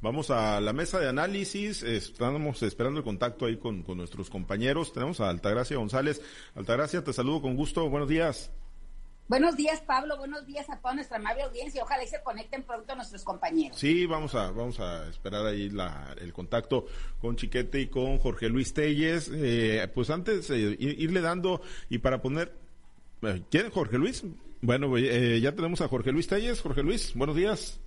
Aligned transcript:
Vamos 0.00 0.30
a 0.30 0.60
la 0.60 0.72
mesa 0.72 1.00
de 1.00 1.08
análisis, 1.08 1.82
estamos 1.82 2.62
esperando 2.62 3.00
el 3.00 3.04
contacto 3.04 3.46
ahí 3.46 3.56
con, 3.56 3.84
nuestros 3.96 4.30
compañeros. 4.30 4.92
Tenemos 4.92 5.20
a 5.20 5.28
Altagracia 5.28 5.76
González. 5.76 6.22
Altagracia, 6.54 7.02
te 7.02 7.12
saludo 7.12 7.42
con 7.42 7.56
gusto. 7.56 7.90
Buenos 7.90 8.08
días. 8.08 8.52
Buenos 9.26 9.56
días, 9.56 9.80
Pablo. 9.80 10.16
Buenos 10.18 10.46
días 10.46 10.70
a 10.70 10.78
toda 10.78 10.94
nuestra 10.94 11.16
amable 11.16 11.42
audiencia. 11.42 11.82
Ojalá 11.82 12.04
y 12.04 12.06
se 12.06 12.22
conecten 12.22 12.62
pronto 12.62 12.94
nuestros 12.94 13.24
compañeros. 13.24 13.76
Sí, 13.76 14.06
vamos 14.06 14.36
a, 14.36 14.52
vamos 14.52 14.78
a 14.78 15.08
esperar 15.08 15.44
ahí 15.44 15.68
el 16.20 16.32
contacto 16.32 16.86
con 17.20 17.34
Chiquete 17.34 17.80
y 17.80 17.86
con 17.88 18.20
Jorge 18.20 18.48
Luis 18.48 18.72
Telles. 18.72 19.32
Eh, 19.34 19.90
pues 19.92 20.10
antes, 20.10 20.48
eh, 20.50 20.76
irle 20.78 21.22
dando 21.22 21.60
y 21.88 21.98
para 21.98 22.22
poner... 22.22 22.52
Eh, 23.22 23.42
¿Quién? 23.50 23.68
¿Jorge 23.70 23.98
Luis? 23.98 24.22
Bueno, 24.62 24.96
ya 24.96 25.56
tenemos 25.56 25.80
a 25.80 25.88
Jorge 25.88 26.12
Luis 26.12 26.28
Telles. 26.28 26.60
Jorge 26.60 26.84
Luis, 26.84 27.14
buenos 27.14 27.34
días. 27.34 27.80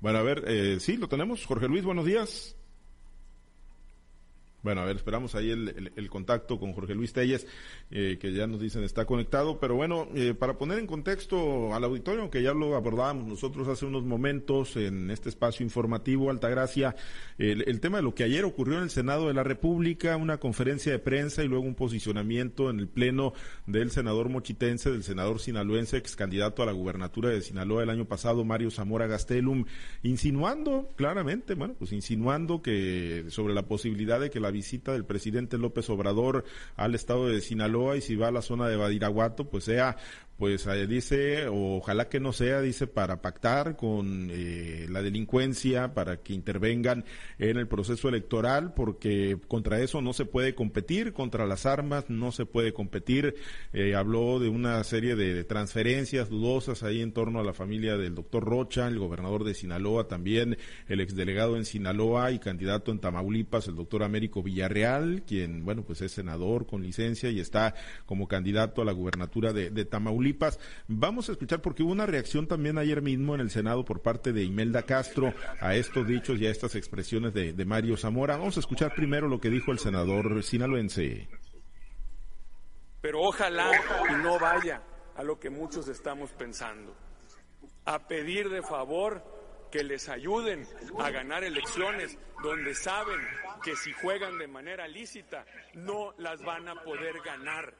Bueno, 0.00 0.18
a 0.18 0.22
ver, 0.22 0.44
eh, 0.46 0.78
sí, 0.80 0.96
lo 0.96 1.08
tenemos. 1.08 1.44
Jorge 1.46 1.68
Luis, 1.68 1.84
buenos 1.84 2.04
días. 2.04 2.56
Bueno, 4.66 4.80
a 4.80 4.84
ver, 4.84 4.96
esperamos 4.96 5.36
ahí 5.36 5.50
el, 5.50 6.10
contacto 6.10 6.58
con 6.58 6.72
Jorge 6.72 6.96
Luis 6.96 7.12
Telles, 7.12 7.46
eh, 7.92 8.18
que 8.20 8.32
ya 8.32 8.48
nos 8.48 8.60
dicen 8.60 8.82
está 8.82 9.04
conectado. 9.04 9.60
Pero 9.60 9.76
bueno, 9.76 10.08
eh, 10.16 10.34
para 10.34 10.58
poner 10.58 10.80
en 10.80 10.88
contexto 10.88 11.72
al 11.72 11.84
auditorio, 11.84 12.30
que 12.30 12.42
ya 12.42 12.52
lo 12.52 12.74
abordábamos 12.74 13.28
nosotros 13.28 13.68
hace 13.68 13.86
unos 13.86 14.02
momentos 14.02 14.74
en 14.74 15.12
este 15.12 15.28
espacio 15.28 15.62
informativo, 15.62 16.30
Altagracia, 16.30 16.96
el, 17.38 17.62
el 17.68 17.78
tema 17.78 17.98
de 17.98 18.02
lo 18.02 18.16
que 18.16 18.24
ayer 18.24 18.44
ocurrió 18.44 18.78
en 18.78 18.82
el 18.82 18.90
Senado 18.90 19.28
de 19.28 19.34
la 19.34 19.44
República, 19.44 20.16
una 20.16 20.38
conferencia 20.38 20.90
de 20.90 20.98
prensa 20.98 21.44
y 21.44 21.46
luego 21.46 21.64
un 21.64 21.76
posicionamiento 21.76 22.68
en 22.68 22.80
el 22.80 22.88
Pleno 22.88 23.34
del 23.66 23.92
senador 23.92 24.30
mochitense, 24.30 24.90
del 24.90 25.04
senador 25.04 25.38
sinaloense, 25.38 25.96
ex 25.96 26.16
candidato 26.16 26.64
a 26.64 26.66
la 26.66 26.72
gubernatura 26.72 27.28
de 27.28 27.40
Sinaloa 27.40 27.84
el 27.84 27.90
año 27.90 28.06
pasado, 28.06 28.44
Mario 28.44 28.72
Zamora 28.72 29.06
Gastelum, 29.06 29.64
insinuando 30.02 30.88
claramente, 30.96 31.54
bueno, 31.54 31.74
pues 31.78 31.92
insinuando 31.92 32.62
que 32.62 33.26
sobre 33.28 33.54
la 33.54 33.62
posibilidad 33.68 34.18
de 34.18 34.28
que 34.28 34.40
la 34.40 34.55
visita 34.56 34.92
del 34.92 35.04
presidente 35.04 35.58
López 35.58 35.90
Obrador 35.90 36.44
al 36.76 36.94
estado 36.94 37.28
de 37.28 37.42
Sinaloa 37.42 37.96
y 37.96 38.00
si 38.00 38.16
va 38.16 38.28
a 38.28 38.32
la 38.32 38.40
zona 38.40 38.68
de 38.68 38.76
Badiraguato, 38.76 39.50
pues 39.50 39.64
sea 39.64 39.98
pues 40.38 40.66
eh, 40.66 40.86
dice, 40.86 41.48
ojalá 41.48 42.10
que 42.10 42.20
no 42.20 42.32
sea, 42.32 42.60
dice, 42.60 42.86
para 42.86 43.22
pactar 43.22 43.76
con 43.76 44.28
eh, 44.30 44.86
la 44.90 45.00
delincuencia, 45.00 45.94
para 45.94 46.18
que 46.18 46.34
intervengan 46.34 47.06
en 47.38 47.56
el 47.56 47.66
proceso 47.66 48.10
electoral, 48.10 48.74
porque 48.74 49.38
contra 49.48 49.80
eso 49.80 50.02
no 50.02 50.12
se 50.12 50.26
puede 50.26 50.54
competir, 50.54 51.14
contra 51.14 51.46
las 51.46 51.64
armas 51.64 52.10
no 52.10 52.32
se 52.32 52.44
puede 52.44 52.74
competir. 52.74 53.36
Eh, 53.72 53.94
habló 53.94 54.38
de 54.38 54.50
una 54.50 54.84
serie 54.84 55.16
de, 55.16 55.44
transferencias 55.44 56.28
dudosas 56.28 56.82
ahí 56.82 57.00
en 57.00 57.12
torno 57.12 57.40
a 57.40 57.44
la 57.44 57.54
familia 57.54 57.96
del 57.96 58.14
doctor 58.14 58.44
Rocha, 58.44 58.88
el 58.88 58.98
gobernador 58.98 59.42
de 59.42 59.54
Sinaloa 59.54 60.06
también, 60.06 60.58
el 60.88 61.00
exdelegado 61.00 61.56
en 61.56 61.64
Sinaloa 61.64 62.30
y 62.32 62.38
candidato 62.38 62.92
en 62.92 62.98
Tamaulipas, 62.98 63.68
el 63.68 63.76
doctor 63.76 64.02
Américo 64.02 64.42
Villarreal, 64.42 65.22
quien, 65.26 65.64
bueno, 65.64 65.82
pues 65.82 66.02
es 66.02 66.12
senador 66.12 66.66
con 66.66 66.82
licencia 66.82 67.30
y 67.30 67.40
está 67.40 67.74
como 68.04 68.28
candidato 68.28 68.82
a 68.82 68.84
la 68.84 68.92
gubernatura 68.92 69.54
de, 69.54 69.70
de 69.70 69.84
Tamaulipas 69.86 70.25
Vamos 70.88 71.28
a 71.28 71.32
escuchar 71.32 71.60
porque 71.60 71.82
hubo 71.82 71.92
una 71.92 72.06
reacción 72.06 72.46
también 72.46 72.78
ayer 72.78 73.02
mismo 73.02 73.34
en 73.34 73.40
el 73.40 73.50
Senado 73.50 73.84
por 73.84 74.02
parte 74.02 74.32
de 74.32 74.42
Imelda 74.42 74.82
Castro 74.82 75.34
a 75.60 75.74
estos 75.74 76.06
dichos 76.06 76.38
y 76.40 76.46
a 76.46 76.50
estas 76.50 76.74
expresiones 76.74 77.34
de, 77.34 77.64
Mario 77.64 77.96
Zamora. 77.96 78.36
Vamos 78.36 78.56
a 78.56 78.60
escuchar 78.60 78.94
primero 78.94 79.28
lo 79.28 79.40
que 79.40 79.50
dijo 79.50 79.72
el 79.72 79.78
senador 79.78 80.42
sinaloense. 80.42 81.28
Pero 83.00 83.22
ojalá 83.22 83.70
y 84.10 84.22
no 84.22 84.38
vaya 84.38 84.82
a 85.16 85.22
lo 85.22 85.38
que 85.38 85.50
muchos 85.50 85.88
estamos 85.88 86.30
pensando, 86.32 86.94
a 87.84 88.06
pedir 88.06 88.48
de 88.50 88.62
favor 88.62 89.22
que 89.70 89.82
les 89.82 90.08
ayuden 90.08 90.66
a 90.98 91.10
ganar 91.10 91.44
elecciones 91.44 92.18
donde 92.42 92.74
saben 92.74 93.20
que 93.62 93.74
si 93.76 93.92
juegan 93.92 94.38
de 94.38 94.46
manera 94.46 94.86
lícita 94.86 95.44
no 95.74 96.14
las 96.18 96.42
van 96.42 96.68
a 96.68 96.82
poder 96.82 97.20
ganar. 97.24 97.74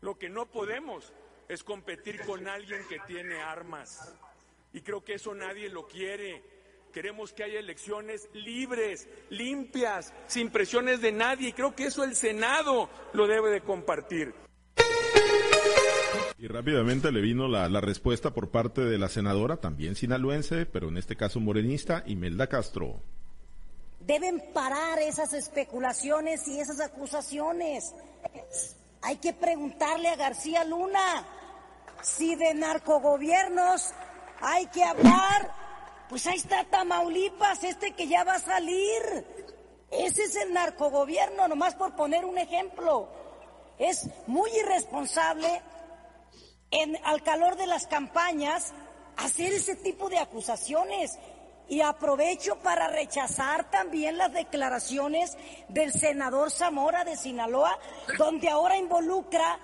Lo 0.00 0.18
que 0.18 0.28
no 0.28 0.46
podemos 0.46 1.12
es 1.48 1.62
competir 1.62 2.20
con 2.26 2.46
alguien 2.48 2.82
que 2.88 2.98
tiene 3.06 3.40
armas. 3.40 4.14
Y 4.72 4.80
creo 4.80 5.04
que 5.04 5.14
eso 5.14 5.34
nadie 5.34 5.68
lo 5.68 5.86
quiere. 5.86 6.42
Queremos 6.92 7.32
que 7.32 7.44
haya 7.44 7.58
elecciones 7.58 8.28
libres, 8.34 9.08
limpias, 9.30 10.12
sin 10.26 10.50
presiones 10.50 11.00
de 11.00 11.12
nadie. 11.12 11.48
Y 11.48 11.52
creo 11.52 11.74
que 11.74 11.86
eso 11.86 12.04
el 12.04 12.14
Senado 12.14 12.88
lo 13.12 13.26
debe 13.26 13.50
de 13.50 13.60
compartir. 13.60 14.34
Y 16.38 16.48
rápidamente 16.48 17.10
le 17.10 17.20
vino 17.20 17.48
la, 17.48 17.68
la, 17.68 17.80
respuesta 17.80 18.34
por 18.34 18.50
parte 18.50 18.82
de 18.82 18.98
la 18.98 19.08
senadora, 19.08 19.56
también 19.56 19.94
sinaloense, 19.94 20.66
pero 20.66 20.88
en 20.88 20.98
este 20.98 21.16
caso 21.16 21.40
morenista, 21.40 22.02
Imelda 22.06 22.48
Castro. 22.48 23.00
Deben 24.00 24.42
parar 24.52 24.98
esas 24.98 25.32
especulaciones 25.32 26.46
y 26.48 26.60
esas 26.60 26.80
acusaciones. 26.80 27.94
Hay 29.04 29.18
que 29.18 29.34
preguntarle 29.34 30.08
a 30.08 30.16
García 30.16 30.64
Luna 30.64 31.26
si 32.02 32.36
de 32.36 32.54
narcogobiernos 32.54 33.92
hay 34.40 34.64
que 34.68 34.82
hablar. 34.82 35.52
Pues 36.08 36.26
ahí 36.26 36.36
está 36.36 36.64
Tamaulipas, 36.64 37.64
este 37.64 37.92
que 37.92 38.08
ya 38.08 38.24
va 38.24 38.36
a 38.36 38.38
salir. 38.38 39.02
Ese 39.90 40.22
es 40.22 40.36
el 40.36 40.54
narcogobierno, 40.54 41.46
nomás 41.48 41.74
por 41.74 41.94
poner 41.94 42.24
un 42.24 42.38
ejemplo. 42.38 43.10
Es 43.78 44.08
muy 44.26 44.50
irresponsable 44.52 45.60
en, 46.70 46.98
al 47.04 47.22
calor 47.22 47.56
de 47.56 47.66
las 47.66 47.86
campañas 47.86 48.72
hacer 49.18 49.52
ese 49.52 49.76
tipo 49.76 50.08
de 50.08 50.18
acusaciones. 50.18 51.18
Y 51.68 51.80
aprovecho 51.80 52.56
para 52.56 52.88
rechazar 52.88 53.70
también 53.70 54.18
las 54.18 54.32
declaraciones 54.32 55.36
del 55.68 55.92
senador 55.92 56.50
Zamora 56.50 57.04
de 57.04 57.16
Sinaloa, 57.16 57.78
donde 58.18 58.50
ahora 58.50 58.76
involucra 58.76 59.58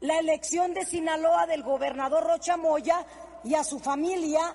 la 0.00 0.18
elección 0.18 0.72
de 0.72 0.86
Sinaloa 0.86 1.46
del 1.46 1.62
gobernador 1.62 2.24
Rocha 2.24 2.56
Moya 2.56 3.06
y 3.44 3.54
a 3.54 3.64
su 3.64 3.78
familia, 3.78 4.54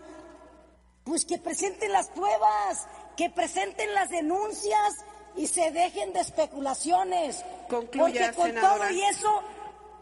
pues 1.04 1.26
que 1.26 1.38
presenten 1.38 1.92
las 1.92 2.10
pruebas, 2.10 2.88
que 3.16 3.30
presenten 3.30 3.94
las 3.94 4.10
denuncias 4.10 5.06
y 5.36 5.48
se 5.48 5.72
dejen 5.72 6.14
de 6.14 6.22
especulaciones. 6.22 7.44
porque 7.70 8.00
con 8.36 8.56
todo 8.56 8.90
y 8.92 9.02
eso 9.04 9.44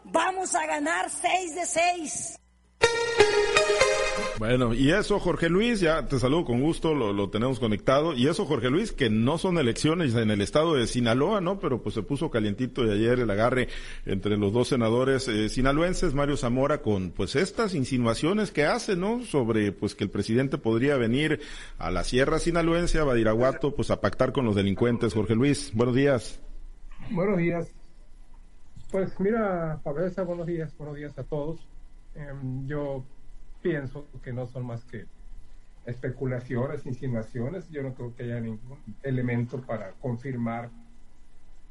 vamos 0.04 0.54
a 0.54 0.66
ganar 0.66 1.10
seis 1.10 1.54
de 1.54 1.66
seis. 1.66 2.38
Bueno, 4.46 4.74
y 4.74 4.90
eso, 4.90 5.18
Jorge 5.20 5.48
Luis, 5.48 5.80
ya 5.80 6.06
te 6.06 6.18
saludo 6.18 6.44
con 6.44 6.60
gusto, 6.60 6.94
lo, 6.94 7.30
tenemos 7.30 7.58
conectado. 7.58 8.12
Y 8.12 8.28
eso, 8.28 8.44
Jorge 8.44 8.68
Luis, 8.68 8.92
que 8.92 9.08
no 9.08 9.38
son 9.38 9.56
elecciones 9.56 10.14
en 10.16 10.30
el 10.30 10.42
estado 10.42 10.74
de 10.74 10.86
Sinaloa, 10.86 11.40
¿no? 11.40 11.58
Pero 11.60 11.82
pues 11.82 11.94
se 11.94 12.02
puso 12.02 12.30
calientito 12.30 12.84
y 12.84 12.90
ayer 12.90 13.20
el 13.20 13.30
agarre 13.30 13.68
entre 14.04 14.36
los 14.36 14.52
dos 14.52 14.68
senadores 14.68 15.28
eh, 15.28 15.48
sinaloenses, 15.48 16.12
Mario 16.12 16.36
Zamora, 16.36 16.82
con 16.82 17.10
pues 17.10 17.36
estas 17.36 17.74
insinuaciones 17.74 18.50
que 18.50 18.66
hace, 18.66 18.96
¿no? 18.96 19.22
Sobre 19.22 19.72
pues 19.72 19.94
que 19.94 20.04
el 20.04 20.10
presidente 20.10 20.58
podría 20.58 20.98
venir 20.98 21.40
a 21.78 21.90
la 21.90 22.04
Sierra 22.04 22.38
Sinaloense, 22.38 22.98
a 22.98 23.04
Badiraguato, 23.04 23.74
pues 23.74 23.90
a 23.90 24.02
pactar 24.02 24.32
con 24.32 24.44
los 24.44 24.56
delincuentes. 24.56 25.14
Jorge 25.14 25.34
Luis, 25.34 25.72
buenos 25.72 25.94
días. 25.94 26.38
Buenos 27.10 27.38
días. 27.38 27.72
Pues 28.90 29.18
mira, 29.20 29.80
Pablo, 29.82 30.04
buenos 30.26 30.46
días, 30.46 30.76
buenos 30.76 30.96
días 30.96 31.18
a 31.18 31.24
todos. 31.24 31.66
Em, 32.14 32.66
yo 32.66 33.04
pienso 33.62 34.06
que 34.22 34.32
no 34.32 34.46
son 34.46 34.66
más 34.66 34.84
que 34.84 35.06
especulaciones, 35.86 36.86
insinuaciones. 36.86 37.68
Yo 37.70 37.82
no 37.82 37.94
creo 37.94 38.14
que 38.14 38.24
haya 38.24 38.40
ningún 38.40 38.78
elemento 39.02 39.60
para 39.60 39.92
confirmar 39.92 40.70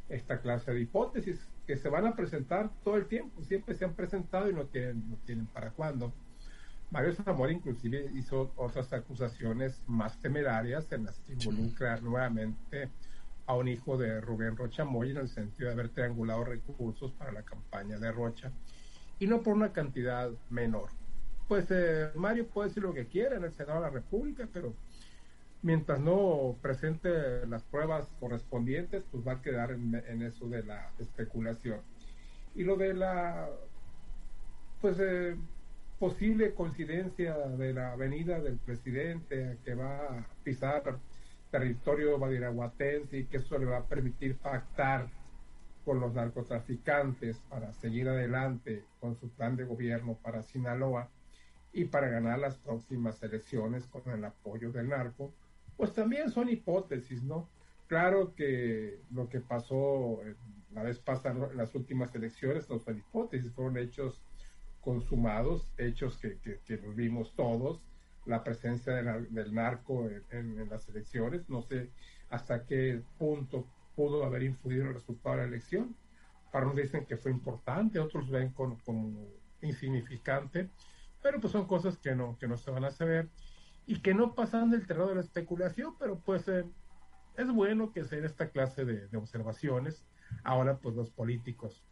esta 0.09 0.39
clase 0.39 0.73
de 0.73 0.81
hipótesis 0.81 1.47
que 1.65 1.77
se 1.77 1.89
van 1.89 2.05
a 2.05 2.15
presentar 2.15 2.69
todo 2.83 2.97
el 2.97 3.07
tiempo. 3.07 3.41
Siempre 3.43 3.75
se 3.75 3.85
han 3.85 3.93
presentado 3.93 4.49
y 4.49 4.53
no 4.53 4.65
tienen, 4.65 5.09
no 5.09 5.17
tienen 5.25 5.47
para 5.47 5.71
cuándo. 5.71 6.13
Mario 6.91 7.13
Zamora 7.13 7.51
inclusive 7.51 8.11
hizo 8.13 8.51
otras 8.55 8.93
acusaciones 8.93 9.81
más 9.88 10.19
temerarias 10.19 10.91
en 10.91 11.06
las 11.06 11.18
que 11.19 11.33
involucra 11.33 12.00
nuevamente 12.01 12.89
a 13.47 13.56
un 13.56 13.68
hijo 13.68 13.97
de 13.97 14.21
Rubén 14.21 14.56
Rocha 14.56 14.85
Moy 14.85 15.12
en 15.12 15.18
el 15.18 15.27
sentido 15.27 15.69
de 15.69 15.73
haber 15.73 15.89
triangulado 15.89 16.44
recursos 16.44 17.12
para 17.13 17.31
la 17.31 17.41
campaña 17.41 17.97
de 17.97 18.12
Rocha 18.12 18.51
y 19.23 19.27
no 19.27 19.41
por 19.41 19.53
una 19.53 19.71
cantidad 19.71 20.31
menor. 20.49 20.89
Pues 21.47 21.67
eh, 21.69 22.09
Mario 22.13 22.45
puede 22.45 22.67
decir 22.67 22.83
lo 22.83 22.93
que 22.93 23.05
quiera 23.05 23.37
en 23.37 23.45
el 23.45 23.53
Senado 23.53 23.79
de 23.79 23.85
la 23.85 23.89
República, 23.89 24.49
pero 24.51 24.73
mientras 25.61 26.01
no 26.01 26.57
presente 26.61 27.47
las 27.47 27.63
pruebas 27.63 28.05
correspondientes, 28.19 29.01
pues 29.09 29.25
va 29.25 29.33
a 29.33 29.41
quedar 29.41 29.71
en, 29.71 30.21
eso 30.23 30.49
de 30.49 30.63
la 30.63 30.91
especulación. 30.99 31.79
Y 32.53 32.63
lo 32.65 32.75
de 32.75 32.93
la, 32.95 33.47
pues, 34.81 34.97
eh, 34.99 35.37
posible 35.99 36.53
coincidencia 36.53 37.33
de 37.33 37.71
la 37.71 37.95
venida 37.95 38.41
del 38.41 38.57
presidente 38.57 39.57
que 39.63 39.73
va 39.73 39.99
a 39.99 40.27
pisar 40.43 40.97
territorio 41.49 42.19
badiraguatense 42.19 43.19
y 43.19 43.23
que 43.23 43.37
eso 43.37 43.57
le 43.57 43.67
va 43.67 43.77
a 43.77 43.85
permitir 43.85 44.35
pactar 44.35 45.07
con 45.83 46.00
los 46.00 46.13
narcotraficantes 46.13 47.39
para 47.50 47.74
seguir 47.74 48.07
adelante 48.09 48.85
con 49.00 49.15
su 49.15 49.30
plan 49.30 49.56
de 49.56 49.65
gobierno 49.65 50.18
para 50.21 50.44
Sinaloa 50.44 51.09
y 51.71 51.85
para 51.85 52.07
ganar 52.07 52.39
las 52.39 52.57
próximas 52.57 53.21
elecciones 53.24 53.85
con 53.88 54.09
el 54.12 54.24
apoyo 54.24 54.71
del 54.71 54.89
narco, 54.89 55.33
pues 55.75 55.94
también 55.94 56.30
son 56.30 56.50
hipótesis, 56.50 57.24
¿no? 57.24 57.50
Claro 57.88 58.33
que 58.35 59.01
lo 59.12 59.27
que 59.27 59.39
pasó 59.39 60.21
la 60.74 60.83
vez 60.83 61.00
pasada 61.00 61.50
en 61.51 61.57
las 61.57 61.75
últimas 61.75 62.13
elecciones 62.15 62.69
no 62.69 62.80
son 62.80 62.97
hipótesis, 62.97 63.51
fueron 63.51 63.77
hechos 63.77 64.21
consumados, 64.81 65.71
hechos 65.77 66.18
que, 66.18 66.38
que, 66.65 66.77
los 66.77 66.95
vimos 66.95 67.33
todos, 67.35 67.85
la 68.25 68.44
presencia 68.44 68.94
del 68.94 69.53
narco 69.53 70.09
en, 70.31 70.69
las 70.69 70.88
elecciones, 70.89 71.50
no 71.50 71.62
sé 71.62 71.89
hasta 72.30 72.65
qué 72.65 73.01
punto 73.18 73.68
pudo 73.95 74.24
haber 74.25 74.44
influido 74.44 74.88
el 74.88 74.94
resultado 74.94 75.36
de 75.36 75.42
la 75.44 75.48
elección. 75.48 75.95
Para 76.51 76.66
unos 76.66 76.78
dicen 76.78 77.06
que 77.06 77.18
fue 77.18 77.31
importante, 77.31 78.00
otros 78.00 78.30
ven 78.30 78.51
como, 78.51 78.78
como 78.84 79.28
insignificante, 79.62 80.69
pero 81.22 81.40
pues 81.40 81.51
son 81.51 81.66
cosas 81.66 81.98
que 81.98 82.16
no, 82.16 82.38
que 82.38 82.48
no 82.48 82.57
se 82.57 82.72
van 82.72 82.84
a 82.86 82.92
saber 82.92 83.30
y 83.86 84.01
que 84.01 84.13
no 84.13 84.36
pasan 84.36 84.69
del 84.69 84.86
terreno 84.86 85.07
de 85.07 85.16
la 85.16 85.22
especulación, 85.22 85.95
pero 85.98 86.19
pues 86.19 86.48
eh, 86.48 86.66
es 87.38 87.51
bueno 87.51 87.92
que 87.92 88.04
se 88.04 88.24
esta 88.24 88.50
clase 88.50 88.86
de, 88.86 89.07
de, 89.07 89.18
observaciones. 89.18 90.06
Ahora 90.44 90.78
pues 90.78 90.95
los 90.95 91.10
políticos 91.10 91.84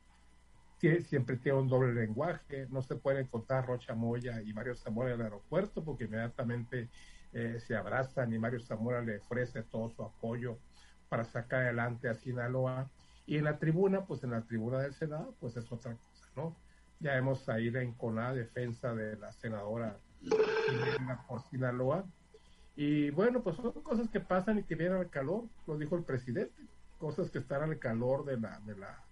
siempre 1.04 1.38
tienen 1.38 1.62
un 1.62 1.68
doble 1.68 1.94
lenguaje, 1.94 2.68
no 2.72 2.82
se 2.82 2.96
pueden 2.96 3.28
contar 3.28 3.68
Rocha 3.68 3.94
Moya 3.94 4.42
y 4.42 4.52
Mario 4.52 4.76
Zamora 4.76 5.10
en 5.10 5.20
el 5.20 5.26
aeropuerto 5.26 5.84
porque 5.84 6.06
inmediatamente 6.06 6.90
eh, 7.34 7.60
se 7.60 7.76
abrazan 7.76 8.34
y 8.34 8.40
Mario 8.40 8.60
Zamora 8.60 9.02
le 9.02 9.18
ofrece 9.18 9.62
todo 9.64 9.90
su 9.90 10.04
apoyo 10.04 10.58
para 11.12 11.26
sacar 11.26 11.64
adelante 11.64 12.08
a 12.08 12.16
Sinaloa. 12.16 12.90
Y 13.26 13.36
en 13.36 13.44
la 13.44 13.60
tribuna, 13.60 14.06
pues 14.06 14.24
en 14.24 14.32
la 14.32 14.44
tribuna 14.44 14.80
del 14.80 14.94
Senado, 14.94 15.36
pues 15.42 15.58
es 15.58 15.70
otra 15.70 15.94
cosa, 15.94 16.26
¿no? 16.38 16.56
Ya 17.02 17.18
hemos 17.18 17.50
ahí 17.50 17.70
la 17.70 17.82
enconada 17.82 18.34
defensa 18.34 18.96
de 18.96 19.18
la 19.18 19.34
senadora 19.34 19.98
por 21.28 21.42
Sinaloa. 21.50 22.06
Y 22.78 23.10
bueno, 23.10 23.44
pues 23.44 23.58
son 23.58 23.74
cosas 23.84 24.10
que 24.10 24.22
pasan 24.22 24.60
y 24.60 24.64
que 24.64 24.76
vienen 24.76 25.00
al 25.00 25.10
calor, 25.10 25.44
lo 25.68 25.78
dijo 25.78 25.98
el 25.98 26.06
presidente, 26.06 26.64
cosas 26.98 27.30
que 27.30 27.40
están 27.40 27.64
al 27.64 27.78
calor 27.78 28.24
de 28.24 28.40
la, 28.40 28.62
de 28.62 28.78
la, 28.78 29.04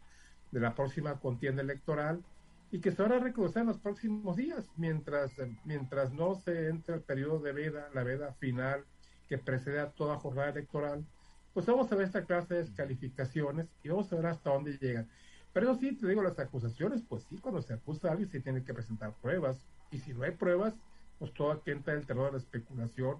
de 0.51 0.59
la 0.61 0.73
próxima 0.73 1.19
contienda 1.19 1.61
electoral 1.61 2.23
y 2.71 2.79
que 2.79 2.91
se 2.91 3.01
van 3.01 3.11
a 3.11 3.19
reconocer 3.19 3.63
en 3.63 3.67
los 3.67 3.79
próximos 3.79 4.37
días, 4.37 4.65
mientras, 4.77 5.33
mientras 5.65 6.13
no 6.13 6.35
se 6.35 6.69
entre 6.69 6.95
el 6.95 7.01
periodo 7.01 7.39
de 7.39 7.51
veda, 7.51 7.89
la 7.93 8.03
veda 8.03 8.31
final 8.35 8.85
que 9.27 9.37
precede 9.37 9.81
a 9.81 9.91
toda 9.91 10.17
jornada 10.17 10.51
electoral, 10.51 11.05
pues 11.53 11.65
vamos 11.65 11.91
a 11.91 11.95
ver 11.95 12.05
esta 12.05 12.25
clase 12.25 12.53
de 12.53 12.63
descalificaciones 12.63 13.67
y 13.83 13.89
vamos 13.89 14.11
a 14.11 14.15
ver 14.15 14.27
hasta 14.27 14.51
dónde 14.51 14.77
llegan. 14.77 15.07
Pero 15.53 15.75
sí, 15.75 15.95
te 15.95 16.07
digo, 16.07 16.21
las 16.21 16.37
acusaciones, 16.39 17.01
pues 17.07 17.23
sí, 17.23 17.37
cuando 17.37 17.61
se 17.61 17.73
acusa 17.73 18.07
a 18.07 18.11
alguien 18.11 18.29
se 18.29 18.39
tiene 18.39 18.63
que 18.63 18.73
presentar 18.73 19.13
pruebas. 19.21 19.65
Y 19.91 19.97
si 19.99 20.13
no 20.13 20.23
hay 20.23 20.31
pruebas, 20.31 20.75
pues 21.17 21.33
todo 21.33 21.51
aquí 21.51 21.71
entra 21.71 21.93
el 21.93 22.05
terror 22.05 22.27
de 22.27 22.33
la 22.33 22.37
especulación 22.37 23.17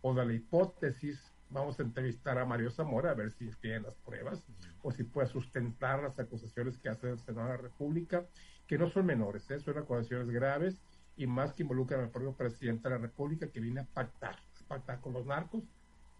o 0.00 0.14
de 0.14 0.24
la 0.24 0.32
hipótesis. 0.32 1.20
Vamos 1.50 1.78
a 1.78 1.82
entrevistar 1.82 2.38
a 2.38 2.46
Mario 2.46 2.70
Zamora 2.70 3.10
a 3.10 3.14
ver 3.14 3.30
si 3.32 3.50
tiene 3.60 3.80
las 3.80 3.94
pruebas 3.96 4.42
o 4.82 4.90
si 4.90 5.04
puede 5.04 5.28
sustentar 5.28 6.02
las 6.02 6.18
acusaciones 6.18 6.78
que 6.78 6.88
hace 6.88 7.10
el 7.10 7.18
Senado 7.18 7.48
de 7.48 7.56
la 7.56 7.62
República, 7.62 8.24
que 8.66 8.78
no 8.78 8.88
son 8.88 9.04
menores, 9.04 9.50
¿eh? 9.50 9.60
son 9.60 9.76
acusaciones 9.76 10.30
graves 10.30 10.80
y 11.16 11.26
más 11.26 11.52
que 11.52 11.62
involucran 11.62 12.00
al 12.00 12.10
propio 12.10 12.32
presidente 12.32 12.88
de 12.88 12.94
la 12.94 13.02
República 13.02 13.48
que 13.48 13.60
viene 13.60 13.80
a 13.80 13.84
pactar, 13.84 14.36
a 14.36 14.68
pactar 14.68 15.00
con 15.00 15.12
los 15.12 15.26
narcos. 15.26 15.64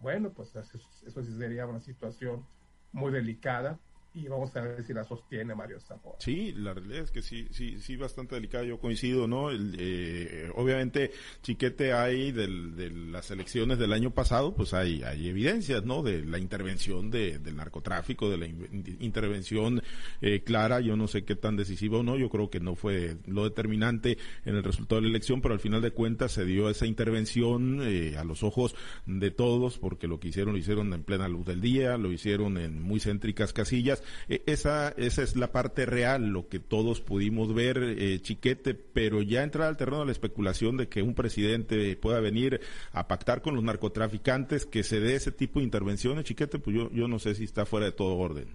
Bueno, 0.03 0.33
pues 0.33 0.53
eso, 0.53 0.77
eso 1.05 1.23
sí 1.23 1.31
sería 1.37 1.65
una 1.65 1.79
situación 1.79 2.45
muy 2.91 3.09
delicada 3.13 3.79
y 4.15 4.27
vamos 4.27 4.55
a 4.55 4.61
ver 4.61 4.83
si 4.83 4.93
la 4.93 5.03
sostiene 5.03 5.55
Mario 5.55 5.79
Zamora. 5.79 6.17
Sí, 6.19 6.53
la 6.53 6.73
realidad 6.73 7.03
es 7.03 7.11
que 7.11 7.21
sí, 7.21 7.47
sí, 7.51 7.79
sí, 7.79 7.95
bastante 7.95 8.35
delicada, 8.35 8.63
yo 8.63 8.79
coincido, 8.79 9.27
¿no? 9.27 9.49
Eh, 9.51 10.51
obviamente, 10.55 11.11
chiquete 11.41 11.93
hay 11.93 12.31
del, 12.31 12.75
de 12.75 12.91
las 12.91 13.31
elecciones 13.31 13.79
del 13.79 13.91
año 13.91 14.11
pasado, 14.11 14.53
pues 14.53 14.73
hay, 14.73 15.01
hay 15.03 15.29
evidencias, 15.29 15.83
¿no? 15.83 16.03
De 16.03 16.23
la 16.23 16.37
intervención 16.37 17.09
de, 17.09 17.39
del 17.39 17.55
narcotráfico, 17.55 18.29
de 18.29 18.37
la 18.37 18.45
intervención 18.45 19.81
eh, 20.21 20.43
clara, 20.43 20.79
yo 20.79 20.95
no 20.95 21.07
sé 21.07 21.25
qué 21.25 21.35
tan 21.35 21.55
decisiva 21.55 21.97
o 21.97 22.03
no, 22.03 22.15
yo 22.15 22.29
creo 22.29 22.49
que 22.49 22.59
no 22.59 22.75
fue 22.75 23.17
lo 23.25 23.43
determinante 23.45 24.17
en 24.45 24.55
el 24.55 24.63
resultado 24.63 25.01
de 25.01 25.07
la 25.07 25.11
elección, 25.11 25.41
pero 25.41 25.55
al 25.55 25.59
final 25.59 25.81
de 25.81 25.91
cuentas 25.91 26.33
se 26.33 26.45
dio 26.45 26.69
esa 26.69 26.85
intervención 26.85 27.79
eh, 27.81 28.15
a 28.17 28.23
los 28.23 28.43
ojos 28.43 28.75
de 29.07 29.31
todos, 29.31 29.79
porque 29.79 30.07
lo 30.07 30.19
que 30.19 30.27
hicieron 30.27 30.53
lo 30.53 30.59
hicieron 30.59 30.93
en 30.93 31.03
plena 31.03 31.27
luz 31.27 31.45
del 31.47 31.61
día, 31.61 31.97
lo 31.97 32.11
hicieron 32.11 32.57
en 32.59 32.81
muy 32.81 32.99
céntricas 32.99 33.53
casillas, 33.53 34.02
e, 34.27 34.43
esa, 34.45 34.89
esa 34.89 35.23
es 35.23 35.35
la 35.35 35.51
parte 35.51 35.85
real, 35.85 36.27
lo 36.27 36.47
que 36.47 36.59
todos 36.59 37.01
pudimos 37.01 37.53
ver, 37.53 37.77
eh, 37.83 38.19
Chiquete, 38.21 38.73
pero 38.73 39.21
ya 39.21 39.43
entrar 39.43 39.67
al 39.67 39.77
terreno 39.77 39.99
de 39.99 40.05
la 40.07 40.11
especulación 40.11 40.77
de 40.77 40.87
que 40.87 41.01
un 41.01 41.15
presidente 41.15 41.95
pueda 41.95 42.19
venir 42.19 42.61
a 42.91 43.07
pactar 43.07 43.41
con 43.41 43.55
los 43.55 43.63
narcotraficantes, 43.63 44.65
que 44.65 44.83
se 44.83 44.99
dé 44.99 45.15
ese 45.15 45.31
tipo 45.31 45.59
de 45.59 45.65
intervenciones, 45.65 46.25
Chiquete, 46.25 46.59
pues 46.59 46.75
yo, 46.75 46.91
yo 46.91 47.07
no 47.07 47.19
sé 47.19 47.35
si 47.35 47.43
está 47.43 47.65
fuera 47.65 47.87
de 47.87 47.91
todo 47.91 48.15
orden. 48.17 48.47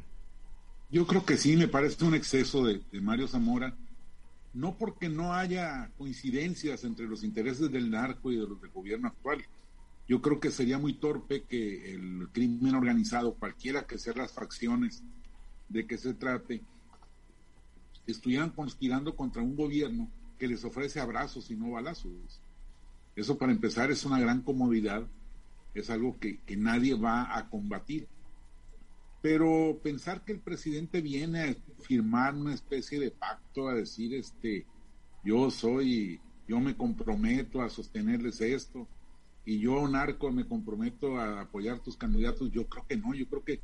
Yo 0.91 1.07
creo 1.07 1.25
que 1.25 1.37
sí, 1.37 1.57
me 1.57 1.69
parece 1.69 2.05
un 2.05 2.15
exceso 2.15 2.65
de, 2.65 2.81
de 2.91 3.01
Mario 3.01 3.29
Zamora, 3.29 3.77
no 4.55 4.77
porque 4.77 5.09
no 5.09 5.35
haya 5.35 5.91
coincidencias 5.99 6.85
entre 6.85 7.07
los 7.07 7.23
intereses 7.23 7.71
del 7.71 7.91
narco 7.91 8.33
y 8.33 8.37
de 8.37 8.47
los 8.47 8.61
del 8.61 8.71
gobierno 8.71 9.09
actual. 9.09 9.45
Yo 10.09 10.23
creo 10.23 10.41
que 10.41 10.51
sería 10.51 10.79
muy 10.79 10.95
torpe 10.95 11.45
que 11.45 11.95
el 11.95 12.29
crimen 12.33 12.75
organizado, 12.75 13.35
cualquiera 13.35 13.87
que 13.87 13.99
sean 13.99 14.19
las 14.19 14.33
facciones, 14.33 15.03
de 15.69 15.87
que 15.87 15.99
se 15.99 16.15
trate, 16.15 16.63
estuvieran 18.07 18.51
conspirando 18.51 19.15
contra 19.15 19.43
un 19.43 19.57
gobierno 19.57 20.11
que 20.39 20.49
les 20.49 20.65
ofrece 20.65 21.01
abrazos 21.01 21.51
y 21.51 21.57
no 21.57 21.73
balazos. 21.73 22.41
Eso 23.17 23.37
para 23.37 23.53
empezar 23.53 23.91
es 23.91 24.05
una 24.05 24.21
gran 24.21 24.43
comodidad, 24.43 25.07
es 25.75 25.91
algo 25.91 26.19
que, 26.19 26.39
que 26.39 26.57
nadie 26.57 26.95
va 26.95 27.37
a 27.37 27.49
combatir. 27.51 28.07
Pero 29.21 29.81
pensar 29.83 30.25
que 30.25 30.33
el 30.33 30.41
presidente 30.41 31.01
viene 31.01 31.43
a 31.43 31.83
firmar 31.83 32.35
una 32.35 32.55
especie 32.55 33.01
de 33.01 33.11
pacto, 33.11 33.69
a 33.69 33.75
decir, 33.75 34.15
este, 34.15 34.65
yo 35.25 35.51
soy, 35.51 36.21
yo 36.47 36.61
me 36.61 36.77
comprometo 36.77 37.61
a 37.61 37.69
sostenerles 37.69 38.41
esto, 38.41 38.87
y 39.45 39.61
yo, 39.61 39.89
narco, 39.89 40.31
me 40.31 40.47
comprometo 40.47 41.17
a 41.17 41.41
apoyar 41.41 41.81
tus 41.81 41.97
candidatos, 41.97 42.53
yo 42.53 42.69
creo 42.69 42.87
que 42.87 42.97
no, 42.99 43.15
yo 43.15 43.27
creo 43.27 43.43
que 43.43 43.61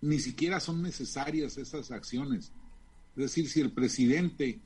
ni 0.00 0.18
siquiera 0.18 0.60
son 0.60 0.82
necesarias 0.82 1.58
esas 1.58 1.90
acciones. 1.90 2.52
Es 3.16 3.22
decir, 3.22 3.48
si 3.48 3.60
el 3.60 3.72
presidente 3.72 4.60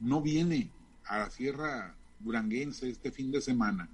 no 0.00 0.22
viene 0.22 0.70
a 1.04 1.18
la 1.18 1.30
Sierra 1.30 1.96
Duranguense 2.20 2.88
este 2.88 3.10
fin 3.10 3.30
de 3.30 3.40
semana, 3.40 3.88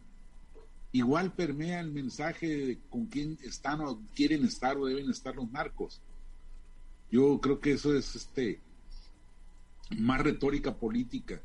igual 0.93 1.32
permea 1.32 1.81
el 1.81 1.90
mensaje 1.90 2.47
de 2.47 2.78
con 2.88 3.06
quién 3.06 3.38
están 3.42 3.80
o 3.80 4.00
quieren 4.14 4.44
estar 4.44 4.76
o 4.76 4.87
deben 4.87 5.11
estar 5.11 5.35
los 5.35 5.50
narcos. 5.50 6.00
Yo 7.11 7.40
creo 7.40 7.61
que 7.61 7.73
eso 7.73 7.94
es 7.94 8.14
este 8.14 8.61
más 9.99 10.21
retórica 10.21 10.76
política 10.76 11.42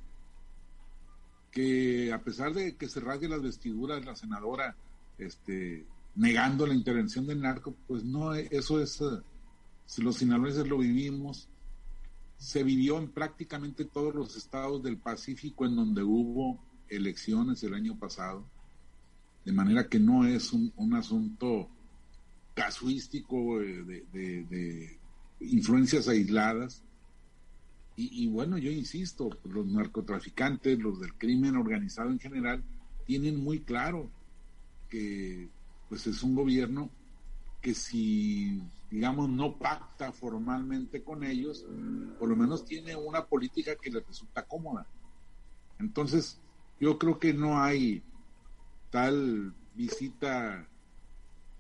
que 1.50 2.14
a 2.14 2.22
pesar 2.22 2.54
de 2.54 2.76
que 2.76 2.88
se 2.88 3.00
rasgue 3.00 3.28
las 3.28 3.42
vestiduras 3.42 4.06
la 4.06 4.16
senadora 4.16 4.76
este 5.18 5.86
negando 6.16 6.66
la 6.66 6.74
intervención 6.74 7.28
del 7.28 7.42
narco, 7.42 7.76
pues 7.88 8.04
no, 8.04 8.34
eso 8.34 8.82
es, 8.82 9.02
eh, 9.02 10.02
los 10.02 10.18
sinaloenses 10.18 10.68
lo 10.68 10.78
vivimos, 10.78 11.50
se 12.38 12.64
vivió 12.64 12.98
en 12.98 13.10
prácticamente 13.10 13.86
todos 13.86 14.14
los 14.14 14.36
estados 14.36 14.82
del 14.84 14.98
Pacífico 14.98 15.66
en 15.66 15.76
donde 15.76 16.04
hubo 16.04 16.60
elecciones 16.90 17.64
el 17.64 17.74
año 17.74 17.98
pasado, 17.98 18.46
de 19.44 19.52
manera 19.52 19.88
que 19.88 20.00
no 20.00 20.26
es 20.26 20.54
un, 20.54 20.94
asunto 20.94 21.70
casuístico 22.54 23.62
eh, 23.62 23.84
de, 24.12 25.00
influencias 25.40 26.08
aisladas. 26.08 26.82
Y, 27.98 28.28
bueno, 28.28 28.58
yo 28.58 28.70
insisto, 28.72 29.30
los 29.46 29.66
narcotraficantes, 29.68 30.78
los 30.80 31.00
del 31.00 31.14
crimen 31.14 31.56
organizado 31.56 32.10
en 32.10 32.20
general, 32.20 32.62
tienen 33.06 33.42
muy 33.42 33.62
claro 33.62 34.12
que 34.90 35.48
pues 35.90 36.08
es 36.08 36.24
un 36.24 36.36
gobierno 36.36 36.90
que 37.62 37.74
si, 37.74 38.62
digamos, 38.92 39.30
no 39.30 39.58
pacta 39.58 40.12
formalmente 40.12 41.04
con 41.04 41.24
ellos, 41.24 41.66
por 42.20 42.30
lo 42.30 42.36
menos 42.36 42.66
tiene 42.66 42.96
una 42.96 43.26
política 43.26 43.76
que 43.76 43.90
les 43.90 44.06
resulta 44.06 44.44
cómoda. 44.44 44.86
Entonces, 45.80 46.40
yo 46.80 46.98
creo 46.98 47.20
que 47.20 47.34
no 47.34 47.62
hay 47.62 48.04
tal 48.92 49.54
visita 49.74 50.68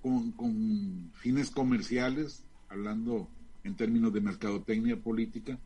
con, 0.01 0.31
con 0.33 1.11
fines 1.15 1.49
comerciales, 1.49 2.43
hablando 2.69 3.27
en 3.63 3.75
términos 3.75 4.13
de 4.13 4.21
mercadotecnia 4.21 5.01
política, 5.01 5.57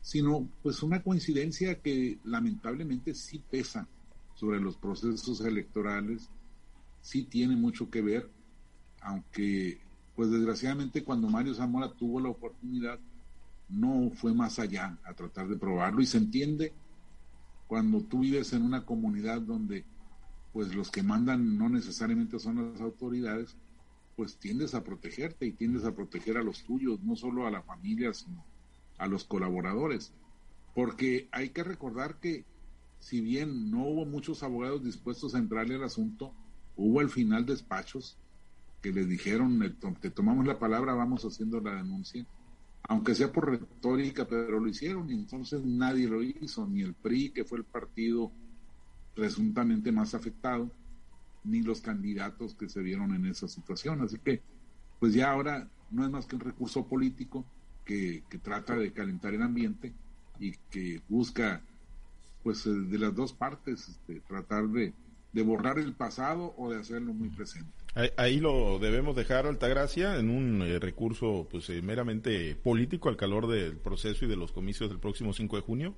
sino 0.00 0.48
pues 0.62 0.82
una 0.82 1.02
coincidencia 1.02 1.80
que 1.80 2.18
lamentablemente 2.24 3.14
sí 3.14 3.42
pesa 3.50 3.88
sobre 4.34 4.60
los 4.60 4.76
procesos 4.76 5.40
electorales 5.40 6.30
sí 7.00 7.24
tiene 7.24 7.56
mucho 7.56 7.90
que 7.90 8.02
ver, 8.02 8.30
aunque 9.00 9.80
pues 10.14 10.30
desgraciadamente 10.30 11.04
cuando 11.04 11.28
Mario 11.28 11.54
Zamora 11.54 11.92
tuvo 11.92 12.20
la 12.20 12.28
oportunidad 12.28 12.98
no 13.68 14.10
fue 14.10 14.34
más 14.34 14.58
allá 14.58 14.98
a 15.04 15.14
tratar 15.14 15.46
de 15.46 15.56
probarlo 15.56 16.00
y 16.00 16.06
se 16.06 16.18
entiende 16.18 16.72
cuando 17.66 18.00
tú 18.00 18.20
vives 18.20 18.52
en 18.52 18.62
una 18.62 18.84
comunidad 18.84 19.42
donde 19.42 19.84
pues 20.52 20.74
los 20.74 20.90
que 20.90 21.02
mandan 21.02 21.56
no 21.58 21.68
necesariamente 21.68 22.38
son 22.38 22.72
las 22.72 22.80
autoridades, 22.80 23.56
pues 24.16 24.38
tiendes 24.38 24.74
a 24.74 24.82
protegerte 24.82 25.46
y 25.46 25.52
tiendes 25.52 25.84
a 25.84 25.94
proteger 25.94 26.38
a 26.38 26.42
los 26.42 26.64
tuyos, 26.64 27.00
no 27.02 27.14
solo 27.14 27.46
a 27.46 27.50
la 27.50 27.62
familia, 27.62 28.12
sino 28.12 28.44
a 28.96 29.06
los 29.06 29.24
colaboradores. 29.24 30.12
Porque 30.74 31.28
hay 31.30 31.50
que 31.50 31.62
recordar 31.62 32.18
que 32.18 32.44
si 32.98 33.20
bien 33.20 33.70
no 33.70 33.86
hubo 33.86 34.06
muchos 34.06 34.42
abogados 34.42 34.82
dispuestos 34.82 35.34
a 35.34 35.38
entrarle 35.38 35.76
al 35.76 35.84
asunto, 35.84 36.34
hubo 36.78 37.00
al 37.00 37.10
final 37.10 37.44
despachos 37.44 38.16
que 38.80 38.92
les 38.92 39.08
dijeron, 39.08 39.60
te 40.00 40.10
tomamos 40.10 40.46
la 40.46 40.58
palabra, 40.58 40.94
vamos 40.94 41.24
haciendo 41.24 41.60
la 41.60 41.74
denuncia, 41.74 42.24
aunque 42.84 43.14
sea 43.16 43.32
por 43.32 43.50
retórica, 43.50 44.26
pero 44.26 44.60
lo 44.60 44.68
hicieron 44.68 45.10
y 45.10 45.14
entonces 45.14 45.64
nadie 45.64 46.06
lo 46.06 46.22
hizo, 46.22 46.66
ni 46.66 46.82
el 46.82 46.94
PRI, 46.94 47.30
que 47.30 47.44
fue 47.44 47.58
el 47.58 47.64
partido 47.64 48.30
presuntamente 49.14 49.90
más 49.90 50.14
afectado, 50.14 50.70
ni 51.42 51.62
los 51.62 51.80
candidatos 51.80 52.54
que 52.54 52.68
se 52.68 52.80
vieron 52.80 53.12
en 53.12 53.26
esa 53.26 53.48
situación. 53.48 54.00
Así 54.00 54.18
que, 54.18 54.42
pues 55.00 55.12
ya 55.12 55.32
ahora 55.32 55.68
no 55.90 56.04
es 56.04 56.10
más 56.10 56.26
que 56.26 56.36
un 56.36 56.42
recurso 56.42 56.86
político 56.86 57.44
que, 57.84 58.22
que 58.30 58.38
trata 58.38 58.76
de 58.76 58.92
calentar 58.92 59.34
el 59.34 59.42
ambiente 59.42 59.92
y 60.38 60.52
que 60.70 61.02
busca, 61.08 61.60
pues 62.44 62.64
eh, 62.66 62.70
de 62.70 62.98
las 62.98 63.14
dos 63.14 63.32
partes, 63.32 63.88
este, 63.88 64.20
tratar 64.20 64.68
de, 64.68 64.94
de 65.38 65.44
borrar 65.44 65.78
el 65.78 65.94
pasado 65.94 66.52
o 66.56 66.68
de 66.68 66.80
hacerlo 66.80 67.14
muy 67.14 67.28
presente. 67.28 67.70
Ahí, 68.16 68.40
lo 68.40 68.80
debemos 68.80 69.14
dejar, 69.14 69.46
Altagracia, 69.46 70.16
en 70.16 70.30
un 70.30 70.62
eh, 70.62 70.80
recurso 70.80 71.46
pues 71.48 71.70
eh, 71.70 71.80
meramente 71.80 72.56
político 72.56 73.08
al 73.08 73.16
calor 73.16 73.46
del 73.46 73.76
proceso 73.76 74.24
y 74.24 74.28
de 74.28 74.34
los 74.34 74.50
comicios 74.50 74.90
del 74.90 74.98
próximo 74.98 75.32
5 75.32 75.56
de 75.56 75.62
junio. 75.62 75.94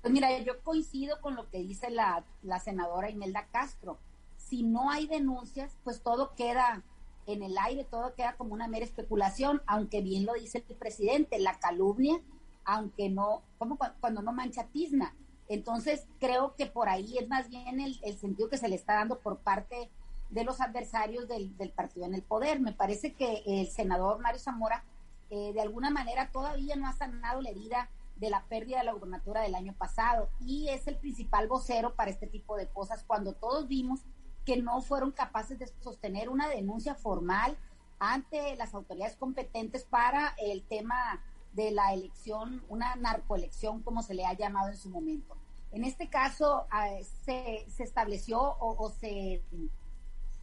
Pues 0.00 0.12
mira, 0.12 0.38
yo 0.38 0.58
coincido 0.62 1.20
con 1.20 1.36
lo 1.36 1.50
que 1.50 1.58
dice 1.58 1.90
la, 1.90 2.24
la 2.42 2.60
senadora 2.60 3.10
Imelda 3.10 3.46
Castro. 3.52 3.98
Si 4.38 4.62
no 4.62 4.90
hay 4.90 5.06
denuncias, 5.06 5.76
pues 5.84 6.00
todo 6.00 6.34
queda 6.34 6.82
en 7.26 7.42
el 7.42 7.58
aire, 7.58 7.84
todo 7.84 8.14
queda 8.14 8.36
como 8.36 8.54
una 8.54 8.68
mera 8.68 8.86
especulación, 8.86 9.60
aunque 9.66 10.00
bien 10.00 10.24
lo 10.24 10.32
dice 10.32 10.64
el 10.66 10.76
presidente, 10.76 11.38
la 11.38 11.58
calumnia, 11.58 12.18
aunque 12.64 13.10
no, 13.10 13.42
como 13.58 13.78
cuando 14.00 14.22
no 14.22 14.32
mancha 14.32 14.64
tizna. 14.68 15.14
Entonces, 15.48 16.06
creo 16.20 16.54
que 16.54 16.66
por 16.66 16.88
ahí 16.88 17.18
es 17.18 17.28
más 17.28 17.48
bien 17.48 17.80
el, 17.80 18.18
sentido 18.18 18.48
que 18.48 18.58
se 18.58 18.68
le 18.68 18.76
está 18.76 18.94
dando 18.94 19.18
por 19.18 19.38
parte 19.38 19.90
de 20.30 20.44
los 20.44 20.60
adversarios 20.60 21.28
del, 21.28 21.72
partido 21.74 22.06
en 22.06 22.14
el 22.14 22.22
poder. 22.22 22.60
Me 22.60 22.72
parece 22.72 23.12
que 23.12 23.42
el 23.46 23.68
senador 23.68 24.20
Mario 24.20 24.40
Zamora, 24.40 24.84
eh, 25.30 25.52
de 25.52 25.60
alguna 25.60 25.90
manera, 25.90 26.30
todavía 26.32 26.76
no 26.76 26.88
ha 26.88 26.92
sanado 26.92 27.42
la 27.42 27.50
herida 27.50 27.90
de 28.16 28.30
la 28.30 28.44
pérdida 28.44 28.78
de 28.78 28.84
la 28.84 28.92
gubernatura 28.92 29.42
del 29.42 29.54
año 29.54 29.74
pasado 29.74 30.28
y 30.40 30.68
es 30.68 30.86
el 30.86 30.96
principal 30.96 31.48
vocero 31.48 31.94
para 31.94 32.10
este 32.10 32.28
tipo 32.28 32.56
de 32.56 32.68
cosas 32.68 33.02
cuando 33.04 33.34
todos 33.34 33.66
vimos 33.66 34.02
que 34.44 34.56
no 34.56 34.80
fueron 34.82 35.10
capaces 35.10 35.58
de 35.58 35.66
sostener 35.80 36.28
una 36.28 36.48
denuncia 36.48 36.94
formal 36.94 37.56
ante 37.98 38.54
las 38.56 38.74
autoridades 38.74 39.16
competentes 39.16 39.84
para 39.84 40.34
el 40.38 40.62
tema 40.62 41.24
de 41.54 41.70
la 41.70 41.92
elección, 41.92 42.62
una 42.68 42.96
narcoelección 42.96 43.82
como 43.82 44.02
se 44.02 44.14
le 44.14 44.26
ha 44.26 44.34
llamado 44.34 44.68
en 44.68 44.76
su 44.76 44.90
momento. 44.90 45.36
En 45.72 45.84
este 45.84 46.08
caso 46.08 46.66
ah, 46.70 46.88
se, 47.24 47.66
se, 47.68 47.82
estableció 47.82 48.40
o, 48.60 48.90
se, 48.90 49.42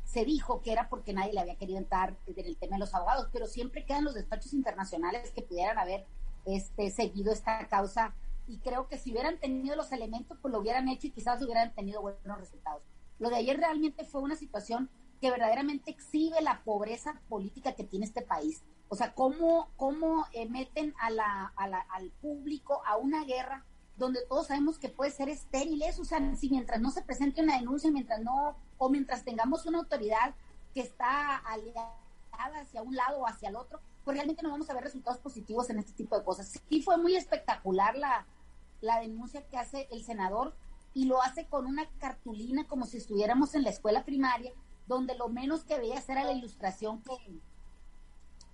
se 0.04 0.26
dijo 0.26 0.62
que 0.62 0.74
era 0.74 0.90
porque 0.90 1.14
nadie 1.14 1.34
le 1.34 1.40
había 1.40 1.56
querido 1.56 1.78
entrar 1.78 2.18
en 2.28 2.46
el 2.46 2.58
tema 2.58 2.76
de 2.76 2.82
los 2.82 2.94
abogados, 2.94 3.30
pero 3.32 3.48
siempre 3.48 3.86
quedan 3.86 4.04
los 4.04 4.14
despachos 4.14 4.54
internacionales 4.54 5.32
que 5.32 5.42
pudieran 5.42 5.78
haber 5.78 6.06
este, 6.46 6.90
seguido 6.90 7.32
esta 7.32 7.68
causa 7.68 8.14
y 8.48 8.58
creo 8.58 8.88
que 8.88 8.98
si 8.98 9.12
hubieran 9.12 9.40
tenido 9.40 9.76
los 9.76 9.92
elementos, 9.92 10.38
pues 10.42 10.52
lo 10.52 10.60
hubieran 10.60 10.90
hecho 10.90 11.08
y 11.08 11.12
quizás 11.12 11.42
hubieran 11.42 11.74
tenido 11.74 12.02
buenos 12.02 12.38
resultados. 12.38 12.84
Lo 13.20 13.30
de 13.30 13.38
ayer 13.38 13.58
realmente 13.58 14.04
fue 14.04 14.22
una 14.22 14.36
situación 14.36 14.90
que 15.22 15.30
verdaderamente 15.30 15.92
exhibe 15.92 16.42
la 16.42 16.64
pobreza 16.64 17.22
política 17.30 17.74
que 17.74 17.84
tiene 17.84 18.06
este 18.06 18.24
país. 18.24 18.64
O 18.94 18.96
sea, 18.98 19.14
cómo, 19.14 19.70
cómo 19.78 20.26
eh, 20.34 20.50
meten 20.50 20.94
a 21.00 21.10
la, 21.10 21.54
al 21.56 22.12
público 22.22 22.82
a 22.86 22.98
una 22.98 23.24
guerra 23.24 23.64
donde 23.96 24.20
todos 24.28 24.48
sabemos 24.48 24.80
que 24.80 24.90
puede 24.90 25.12
ser 25.12 25.30
estéril 25.30 25.82
eso. 25.82 26.02
O 26.02 26.06
sea, 26.06 26.20
si 26.36 26.50
mientras 26.50 26.82
no 26.82 26.92
se 26.92 27.02
presente 27.02 27.42
una 27.42 27.58
denuncia, 27.58 27.90
mientras 27.90 28.20
no, 28.20 28.58
o 28.78 28.90
mientras 28.90 29.24
tengamos 29.24 29.66
una 29.66 29.78
autoridad 29.78 30.36
que 30.74 30.82
está 30.82 31.38
aliada 31.38 31.96
hacia 32.60 32.82
un 32.82 32.94
lado 32.94 33.20
o 33.20 33.28
hacia 33.28 33.48
el 33.48 33.56
otro, 33.56 33.80
pues 34.04 34.18
realmente 34.18 34.44
no 34.44 34.50
vamos 34.50 34.70
a 34.70 34.74
ver 34.74 34.84
resultados 34.84 35.22
positivos 35.22 35.70
en 35.70 35.80
este 35.80 35.94
tipo 35.94 36.18
de 36.18 36.26
cosas. 36.26 36.60
Sí 36.68 36.82
fue 36.82 36.98
muy 36.98 37.16
espectacular 37.16 37.96
la, 37.96 38.26
la 38.82 39.00
denuncia 39.00 39.48
que 39.48 39.58
hace 39.58 39.88
el 39.92 40.04
senador, 40.04 40.54
y 40.94 41.06
lo 41.06 41.22
hace 41.22 41.46
con 41.48 41.66
una 41.66 41.88
cartulina 42.00 42.68
como 42.68 42.86
si 42.86 42.98
estuviéramos 42.98 43.56
en 43.56 43.64
la 43.64 43.70
escuela 43.70 44.04
primaria, 44.04 44.52
donde 44.88 45.16
lo 45.16 45.30
menos 45.30 45.64
que 45.64 45.78
veías 45.80 46.10
era 46.10 46.26
la 46.26 46.34
ilustración 46.34 47.02
que, 47.04 47.16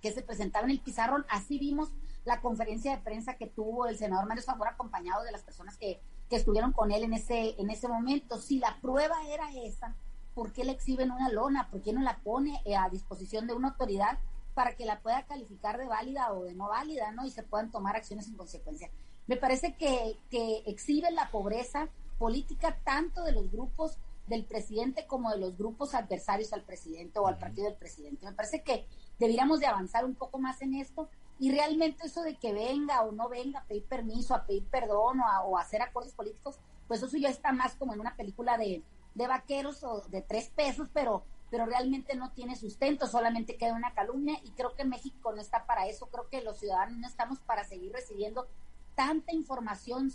que 0.00 0.12
se 0.12 0.22
presentaba 0.22 0.64
en 0.64 0.72
el 0.72 0.80
pizarrón. 0.80 1.24
Así 1.28 1.58
vimos 1.58 1.90
la 2.24 2.40
conferencia 2.40 2.94
de 2.94 3.02
prensa 3.02 3.34
que 3.34 3.46
tuvo 3.46 3.86
el 3.86 3.96
senador 3.96 4.26
Mario 4.26 4.42
Zamora 4.42 4.72
acompañado 4.72 5.24
de 5.24 5.32
las 5.32 5.42
personas 5.42 5.76
que, 5.76 6.00
que 6.28 6.36
estuvieron 6.36 6.72
con 6.72 6.92
él 6.92 7.04
en 7.04 7.14
ese, 7.14 7.54
en 7.58 7.70
ese 7.70 7.88
momento. 7.88 8.38
Si 8.38 8.58
la 8.58 8.78
prueba 8.80 9.16
era 9.28 9.50
esa, 9.54 9.96
¿por 10.34 10.52
qué 10.52 10.64
le 10.64 10.72
exhiben 10.72 11.10
una 11.10 11.30
lona? 11.30 11.70
¿Por 11.70 11.82
qué 11.82 11.92
no 11.92 12.02
la 12.02 12.18
pone 12.18 12.62
a 12.76 12.88
disposición 12.90 13.46
de 13.46 13.54
una 13.54 13.68
autoridad 13.68 14.18
para 14.54 14.74
que 14.74 14.84
la 14.84 15.00
pueda 15.00 15.24
calificar 15.24 15.78
de 15.78 15.86
válida 15.86 16.32
o 16.32 16.44
de 16.44 16.54
no 16.54 16.68
válida, 16.68 17.12
¿no? 17.12 17.24
Y 17.24 17.30
se 17.30 17.44
puedan 17.44 17.70
tomar 17.70 17.96
acciones 17.96 18.26
en 18.26 18.36
consecuencia. 18.36 18.90
Me 19.26 19.36
parece 19.36 19.76
que, 19.76 20.18
que 20.30 20.64
exhiben 20.66 21.14
la 21.14 21.30
pobreza, 21.30 21.88
política 22.18 22.76
tanto 22.84 23.22
de 23.22 23.32
los 23.32 23.50
grupos 23.52 23.98
del 24.26 24.44
presidente 24.44 25.06
como 25.06 25.30
de 25.30 25.38
los 25.38 25.56
grupos 25.56 25.94
adversarios 25.94 26.52
al 26.52 26.62
presidente 26.62 27.18
o 27.18 27.28
al 27.28 27.38
partido 27.38 27.68
del 27.68 27.76
presidente. 27.76 28.26
Me 28.26 28.32
parece 28.32 28.62
que 28.62 28.86
deberíamos 29.18 29.60
de 29.60 29.66
avanzar 29.66 30.04
un 30.04 30.14
poco 30.14 30.38
más 30.38 30.62
en 30.62 30.74
esto 30.74 31.08
y 31.38 31.50
realmente 31.50 32.06
eso 32.06 32.22
de 32.22 32.36
que 32.36 32.52
venga 32.52 33.02
o 33.02 33.12
no 33.12 33.28
venga 33.28 33.60
a 33.60 33.64
pedir 33.64 33.84
permiso, 33.84 34.34
a 34.34 34.44
pedir 34.44 34.64
perdón 34.66 35.20
o 35.20 35.56
a, 35.56 35.60
hacer 35.60 35.82
acuerdos 35.82 36.14
políticos, 36.14 36.58
pues 36.86 37.02
eso 37.02 37.16
ya 37.16 37.28
está 37.28 37.52
más 37.52 37.74
como 37.76 37.92
en 37.92 38.00
una 38.00 38.16
película 38.16 38.58
de, 38.58 38.82
de 39.14 39.26
vaqueros 39.26 39.84
o 39.84 40.00
de 40.08 40.22
tres 40.22 40.50
pesos, 40.50 40.88
pero, 40.92 41.24
pero 41.50 41.66
realmente 41.66 42.16
no 42.16 42.32
tiene 42.32 42.56
sustento, 42.56 43.06
solamente 43.06 43.56
queda 43.56 43.74
una 43.74 43.94
calumnia 43.94 44.38
y 44.42 44.50
creo 44.50 44.74
que 44.74 44.84
México 44.84 45.32
no 45.32 45.40
está 45.40 45.66
para 45.66 45.86
eso, 45.86 46.06
creo 46.06 46.28
que 46.28 46.42
los 46.42 46.58
ciudadanos 46.58 46.98
no 46.98 47.06
estamos 47.06 47.38
para 47.40 47.64
seguir 47.64 47.92
recibiendo 47.92 48.48
tanta 48.96 49.32
información 49.32 50.12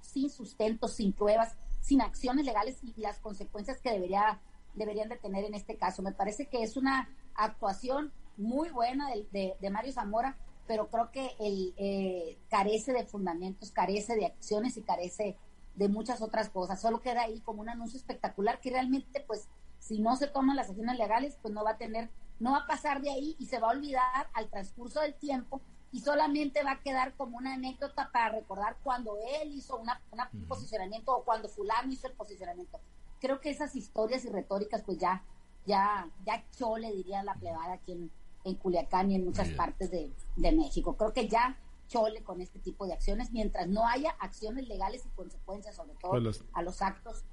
sin 0.00 0.30
sustento, 0.30 0.86
sin 0.86 1.12
pruebas, 1.12 1.56
sin 1.80 2.00
acciones 2.00 2.44
legales 2.44 2.78
y 2.82 2.94
las 3.00 3.18
consecuencias 3.18 3.80
que 3.80 3.90
debería, 3.90 4.40
deberían 4.74 5.08
de 5.08 5.16
tener 5.16 5.44
en 5.44 5.54
este 5.54 5.76
caso. 5.76 6.02
Me 6.02 6.12
parece 6.12 6.46
que 6.46 6.62
es 6.62 6.76
una 6.76 7.08
actuación 7.38 8.12
muy 8.36 8.70
buena 8.70 9.08
de, 9.32 9.56
de, 9.58 9.70
Mario 9.70 9.92
Zamora, 9.92 10.36
pero 10.66 10.88
creo 10.88 11.10
que 11.10 11.34
él 11.40 11.74
eh, 11.76 12.38
carece 12.48 12.92
de 12.92 13.04
fundamentos, 13.04 13.70
carece 13.70 14.14
de 14.16 14.26
acciones 14.26 14.76
y 14.76 14.82
carece 14.82 15.36
de 15.74 15.88
muchas 15.88 16.20
otras 16.22 16.50
cosas. 16.50 16.80
Solo 16.80 17.00
queda 17.00 17.22
ahí 17.22 17.40
como 17.40 17.62
un 17.62 17.68
anuncio 17.68 17.98
espectacular 17.98 18.60
que 18.60 18.70
realmente, 18.70 19.20
pues, 19.26 19.48
si 19.78 20.00
no 20.00 20.16
se 20.16 20.26
toman 20.26 20.56
las 20.56 20.68
acciones 20.68 20.98
legales, 20.98 21.38
pues 21.40 21.54
no 21.54 21.64
va 21.64 21.72
a 21.72 21.78
tener, 21.78 22.10
no 22.38 22.52
va 22.52 22.58
a 22.58 22.66
pasar 22.66 23.00
de 23.00 23.10
ahí 23.10 23.36
y 23.38 23.46
se 23.46 23.58
va 23.58 23.68
a 23.68 23.72
olvidar 23.72 24.28
al 24.34 24.48
transcurso 24.48 25.00
del 25.00 25.14
tiempo 25.14 25.60
y 25.90 26.00
solamente 26.00 26.62
va 26.62 26.72
a 26.72 26.80
quedar 26.80 27.14
como 27.14 27.38
una 27.38 27.54
anécdota 27.54 28.10
para 28.12 28.30
recordar 28.30 28.76
cuando 28.82 29.16
él 29.40 29.52
hizo 29.52 29.76
una, 29.78 30.00
un 30.32 30.46
posicionamiento 30.46 31.16
o 31.16 31.24
cuando 31.24 31.48
fulano 31.48 31.92
hizo 31.92 32.08
el 32.08 32.12
posicionamiento. 32.12 32.78
Creo 33.20 33.40
que 33.40 33.50
esas 33.50 33.74
historias 33.74 34.24
y 34.24 34.28
retóricas 34.28 34.82
pues 34.82 34.98
ya, 34.98 35.24
ya, 35.68 36.10
ya 36.26 36.44
chole 36.56 36.92
diría 36.92 37.22
la 37.22 37.34
plebada 37.34 37.74
aquí 37.74 37.92
en, 37.92 38.10
en 38.44 38.54
Culiacán 38.56 39.10
y 39.10 39.14
en 39.14 39.24
muchas 39.24 39.48
partes 39.50 39.90
de, 39.90 40.12
de 40.36 40.52
México. 40.52 40.96
Creo 40.96 41.12
que 41.12 41.28
ya 41.28 41.56
chole 41.86 42.22
con 42.22 42.40
este 42.40 42.58
tipo 42.58 42.86
de 42.86 42.94
acciones 42.94 43.32
mientras 43.32 43.68
no 43.68 43.86
haya 43.86 44.10
acciones 44.18 44.66
legales 44.68 45.04
y 45.06 45.08
consecuencias 45.10 45.76
sobre 45.76 45.94
todo 45.94 46.10
pues 46.10 46.44
a 46.52 46.62
los 46.62 46.82
actos 46.82 47.24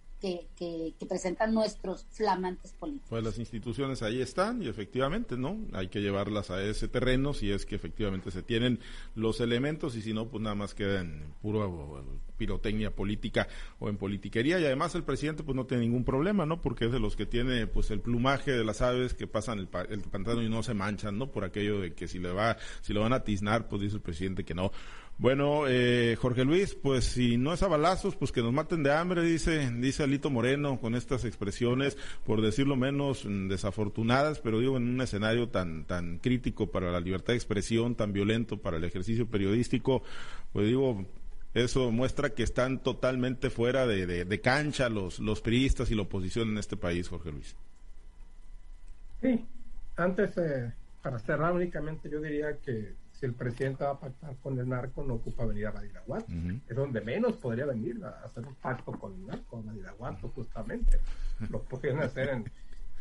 que, 0.55 0.94
presentan 1.08 1.53
nuestros 1.53 2.05
flamantes 2.12 2.74
políticos. 2.74 3.10
Pues 3.10 3.24
las 3.24 3.38
instituciones 3.38 4.01
ahí 4.01 4.22
están 4.22 4.62
y 4.62 4.67
efectivamente, 4.67 5.38
¿no? 5.38 5.60
Hay 5.74 5.88
que 5.88 6.01
llevarlas 6.01 6.50
a 6.50 6.63
ese 6.63 6.88
terreno 6.88 7.34
si 7.34 7.51
es 7.51 7.65
que 7.65 7.75
efectivamente 7.75 8.32
se 8.32 8.41
tienen 8.41 8.79
los 9.13 9.39
elementos 9.39 9.96
y 9.96 10.01
si 10.01 10.13
no, 10.13 10.27
pues 10.27 10.41
nada 10.41 10.55
más 10.55 10.74
queda 10.74 11.01
en 11.01 11.34
puro 11.41 12.03
pirotecnia 12.38 12.91
política 12.91 13.48
o 13.79 13.88
en 13.88 13.98
politiquería 13.98 14.60
y 14.60 14.65
además 14.65 14.94
el 14.96 15.03
presidente 15.03 15.44
pues 15.44 15.55
no 15.55 15.65
tiene 15.65 15.84
ningún 15.84 16.03
problema, 16.03 16.46
¿no? 16.46 16.62
Porque 16.62 16.86
es 16.86 16.91
de 16.91 17.00
los 17.00 17.15
que 17.15 17.25
tiene 17.25 17.67
pues 17.67 17.91
el 17.91 18.01
plumaje 18.01 18.51
de 18.51 18.65
las 18.65 18.82
aves 18.82 19.13
que 19.13 19.27
pasan 19.27 19.60
el, 19.60 19.70
el 19.89 20.01
pantano 20.01 20.41
y 20.41 20.50
no 20.50 20.63
se 20.63 20.74
manchan, 20.74 21.17
¿no? 21.17 21.32
Por 21.32 21.44
aquello 21.44 21.79
de 21.79 21.94
que 21.94 22.08
si 22.08 22.20
le 22.20 22.32
va, 22.32 22.58
si 22.82 22.94
lo 22.94 23.01
van 23.01 23.13
a 23.13 23.24
tiznar, 23.24 23.67
pues 23.67 23.82
dice 23.82 23.96
el 23.96 24.01
presidente 24.01 24.44
que 24.44 24.53
no. 24.53 24.72
Bueno, 25.17 25.63
eh, 25.67 26.17
Jorge 26.19 26.43
Luis, 26.43 26.75
pues 26.75 27.05
si 27.05 27.38
no 27.38 27.53
es 27.53 27.63
a 27.63 27.69
balazos, 27.69 28.17
pues 28.17 28.34
que 28.34 28.41
nos 28.41 28.51
maten 28.51 28.84
de 28.84 28.91
hambre, 28.91 29.24
dice, 29.24 29.72
dice 29.72 30.03
Alito 30.03 30.29
Moreno, 30.29 30.77
con 30.77 30.93
estas 30.93 31.24
expresiones, 31.24 31.98
por 32.25 32.41
decirlo 32.41 32.75
menos 32.75 33.24
mm, 33.24 33.48
desafortunadas, 33.48 34.41
pero 34.41 34.60
digo 34.60 34.75
en 34.75 34.89
un 34.89 35.00
escenario 35.00 35.48
tan, 35.48 35.86
tan 35.86 36.17
crítico 36.17 36.69
para 36.69 36.91
la 36.91 37.00
libertad 37.00 37.31
de 37.31 37.38
expresión, 37.38 37.95
tan 37.95 38.12
violento 38.12 38.57
para 38.57 38.75
el 38.75 38.84
ejercicio 38.84 39.25
periodístico, 39.25 40.03
pues 40.51 40.67
digo, 40.67 41.05
eso 41.53 41.89
muestra 41.91 42.31
que 42.31 42.43
están 42.43 42.84
totalmente 42.84 43.50
fuera 43.50 43.88
de, 43.88 44.41
cancha 44.41 44.89
los, 44.89 45.19
los 45.19 45.39
priistas 45.39 45.89
y 45.91 45.95
la 45.95 46.01
oposición 46.01 46.50
en 46.50 46.57
este 46.57 46.75
país, 46.75 47.07
Jorge 47.07 47.31
Luis. 47.31 47.55
Sí, 49.22 49.45
antes, 49.95 50.38
eh, 50.38 50.74
para 51.01 51.19
cerrar 51.19 51.53
únicamente, 51.53 52.10
yo 52.10 52.19
diría 52.19 52.57
que 52.57 53.04
si 53.25 53.29
el 53.29 53.34
presidente 53.34 53.84
va 53.84 53.91
a 53.91 54.00
pactar 54.00 54.36
con 54.38 54.60
el 54.60 54.70
narco, 54.70 55.03
no 55.03 55.15
ocupa 55.15 55.46
venir 55.46 55.65
a 55.65 55.72
Badiraguato. 55.72 56.32
Es 56.67 56.75
donde 56.75 57.01
menos 57.01 57.36
podría 57.38 57.65
venir 57.65 58.03
a 58.05 58.24
hacer 58.24 58.46
un 58.46 58.53
pacto 58.53 58.91
con 58.91 59.13
el 59.13 59.25
narco, 59.25 59.58
a 59.58 59.62
Badiraguato, 59.62 60.29
justamente. 60.29 61.00
Lo 61.50 61.63
podrían 61.63 62.00
hacer 62.01 62.29
en, 62.29 62.51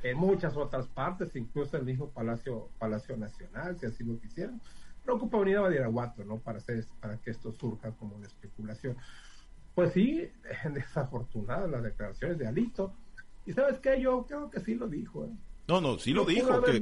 en, 0.02 0.16
muchas 0.16 0.57
otras 0.57 0.87
partes, 0.87 1.37
incluso 1.37 1.76
el 1.76 1.85
mismo 1.85 2.09
Palacio, 2.09 2.71
Palacio 2.78 3.19
Nacional, 3.19 3.78
si 3.78 3.85
así 3.85 4.02
lo 4.02 4.19
quisieran. 4.19 4.61
No 5.07 5.14
ocupa 5.14 5.38
venir 5.40 5.59
a 5.59 5.62
Badiraguato, 5.62 6.25
¿no? 6.25 6.38
Para, 6.38 6.57
hacer, 6.57 6.87
para 7.00 7.19
que 7.19 7.31
esto 7.31 7.52
surja 7.52 7.90
como 7.93 8.16
una 8.16 8.26
especulación. 8.26 8.97
Pues 9.75 9.93
sí, 9.93 10.31
desafortunadas 10.73 11.71
las 11.71 11.83
declaraciones 11.83 12.38
de 12.38 12.47
Alito. 12.47 12.95
Y 13.45 13.52
sabes 13.52 13.78
qué, 13.81 14.00
yo 14.00 14.25
creo 14.26 14.50
que 14.50 14.61
sí 14.61 14.75
lo 14.75 14.88
dijo. 14.88 15.26
¿eh? 15.26 15.37
No, 15.66 15.80
no, 15.80 15.99
sí 15.99 16.12
lo 16.12 16.25
dijo, 16.26 16.62
que, 16.62 16.73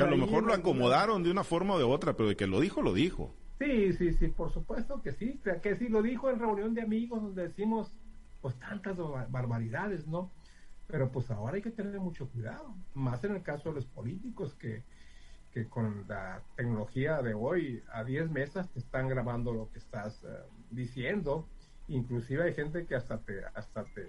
a 0.00 0.06
lo 0.06 0.16
mejor 0.16 0.44
lo 0.44 0.54
acomodaron 0.54 1.22
de 1.22 1.30
una 1.30 1.44
forma 1.44 1.74
o 1.74 1.78
de 1.78 1.84
otra, 1.84 2.14
pero 2.14 2.30
de 2.30 2.36
que 2.36 2.46
lo 2.46 2.60
dijo, 2.60 2.80
lo 2.80 2.94
dijo. 2.94 3.34
Sí, 3.58 3.92
sí, 3.92 4.12
sí, 4.14 4.28
por 4.28 4.50
supuesto 4.52 5.02
que 5.02 5.12
sí, 5.12 5.38
que 5.62 5.76
sí 5.76 5.88
lo 5.88 6.02
dijo 6.02 6.30
en 6.30 6.40
reunión 6.40 6.74
de 6.74 6.82
amigos 6.82 7.22
donde 7.22 7.48
decimos 7.48 7.92
pues 8.40 8.58
tantas 8.58 8.96
barbaridades, 9.30 10.06
¿no? 10.08 10.30
Pero 10.88 11.12
pues 11.12 11.30
ahora 11.30 11.56
hay 11.56 11.62
que 11.62 11.70
tener 11.70 12.00
mucho 12.00 12.28
cuidado, 12.28 12.74
más 12.94 13.22
en 13.22 13.36
el 13.36 13.42
caso 13.42 13.68
de 13.68 13.76
los 13.76 13.86
políticos 13.86 14.54
que, 14.54 14.82
que 15.52 15.68
con 15.68 16.06
la 16.08 16.42
tecnología 16.56 17.22
de 17.22 17.34
hoy 17.34 17.82
a 17.92 18.02
10 18.02 18.30
mesas 18.30 18.68
te 18.70 18.80
están 18.80 19.08
grabando 19.08 19.52
lo 19.52 19.70
que 19.70 19.78
estás 19.78 20.24
eh, 20.24 20.28
diciendo, 20.70 21.46
inclusive 21.86 22.44
hay 22.44 22.54
gente 22.54 22.86
que 22.86 22.96
hasta 22.96 23.18
te 23.18 23.44
hasta 23.54 23.84
te, 23.84 24.08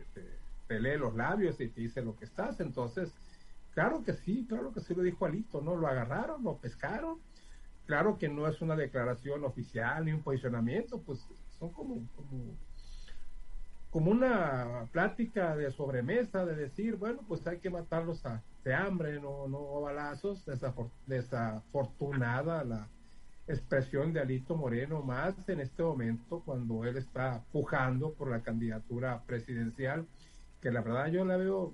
te 0.67 0.79
lee 0.79 0.97
los 0.97 1.13
labios 1.13 1.59
y 1.59 1.67
te 1.67 1.81
dice 1.81 2.01
lo 2.01 2.15
que 2.15 2.25
estás, 2.25 2.59
entonces 2.59 3.13
Claro 3.73 4.03
que 4.03 4.13
sí, 4.13 4.45
claro 4.47 4.71
que 4.71 4.81
sí 4.81 4.93
lo 4.93 5.01
dijo 5.01 5.25
Alito, 5.25 5.61
¿no? 5.61 5.75
Lo 5.75 5.87
agarraron, 5.87 6.43
lo 6.43 6.57
pescaron. 6.57 7.17
Claro 7.85 8.17
que 8.17 8.29
no 8.29 8.47
es 8.47 8.61
una 8.61 8.75
declaración 8.75 9.43
oficial 9.43 10.05
ni 10.05 10.13
un 10.13 10.21
posicionamiento, 10.21 11.01
pues 11.01 11.27
son 11.59 11.71
como, 11.71 11.95
como, 12.15 12.55
como 13.89 14.11
una 14.11 14.87
plática 14.91 15.55
de 15.55 15.71
sobremesa, 15.71 16.45
de 16.45 16.55
decir, 16.55 16.95
bueno, 16.95 17.21
pues 17.27 17.45
hay 17.45 17.59
que 17.59 17.69
matarlos 17.69 18.25
a, 18.25 18.41
de 18.63 18.73
hambre, 18.73 19.19
no, 19.19 19.47
no 19.47 19.81
balazos. 19.81 20.45
desafortunada 21.07 22.63
la 22.63 22.87
expresión 23.47 24.13
de 24.13 24.21
Alito 24.21 24.55
Moreno, 24.55 25.01
más 25.01 25.35
en 25.49 25.59
este 25.59 25.83
momento 25.83 26.41
cuando 26.45 26.85
él 26.85 26.95
está 26.95 27.43
pujando 27.51 28.13
por 28.13 28.29
la 28.29 28.41
candidatura 28.41 29.21
presidencial, 29.25 30.07
que 30.61 30.71
la 30.71 30.81
verdad 30.81 31.07
yo 31.07 31.25
la 31.25 31.35
veo 31.35 31.73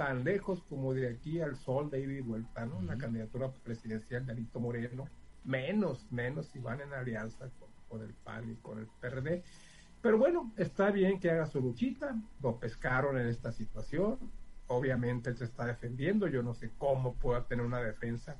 tan 0.00 0.24
lejos 0.24 0.62
como 0.62 0.94
de 0.94 1.10
aquí 1.10 1.42
al 1.42 1.56
sol 1.56 1.90
de 1.90 2.00
ida 2.00 2.14
y 2.14 2.20
vuelta, 2.22 2.64
¿no? 2.64 2.80
La 2.80 2.96
candidatura 2.96 3.52
presidencial 3.52 4.24
de 4.24 4.32
Alito 4.32 4.58
Moreno, 4.58 5.06
menos, 5.44 6.10
menos 6.10 6.46
si 6.46 6.58
van 6.58 6.80
en 6.80 6.94
alianza 6.94 7.50
con, 7.86 8.00
el 8.00 8.14
PAN 8.14 8.50
y 8.50 8.54
con 8.62 8.78
el 8.78 8.86
PRD. 8.98 9.44
Pero 10.00 10.16
bueno, 10.16 10.54
está 10.56 10.90
bien 10.90 11.20
que 11.20 11.30
haga 11.30 11.44
su 11.44 11.60
luchita, 11.60 12.18
lo 12.40 12.58
pescaron 12.58 13.18
en 13.18 13.26
esta 13.26 13.52
situación, 13.52 14.18
obviamente 14.68 15.28
él 15.28 15.36
se 15.36 15.44
está 15.44 15.66
defendiendo, 15.66 16.28
yo 16.28 16.42
no 16.42 16.54
sé 16.54 16.70
cómo 16.78 17.16
pueda 17.16 17.44
tener 17.46 17.66
una 17.66 17.82
defensa 17.82 18.38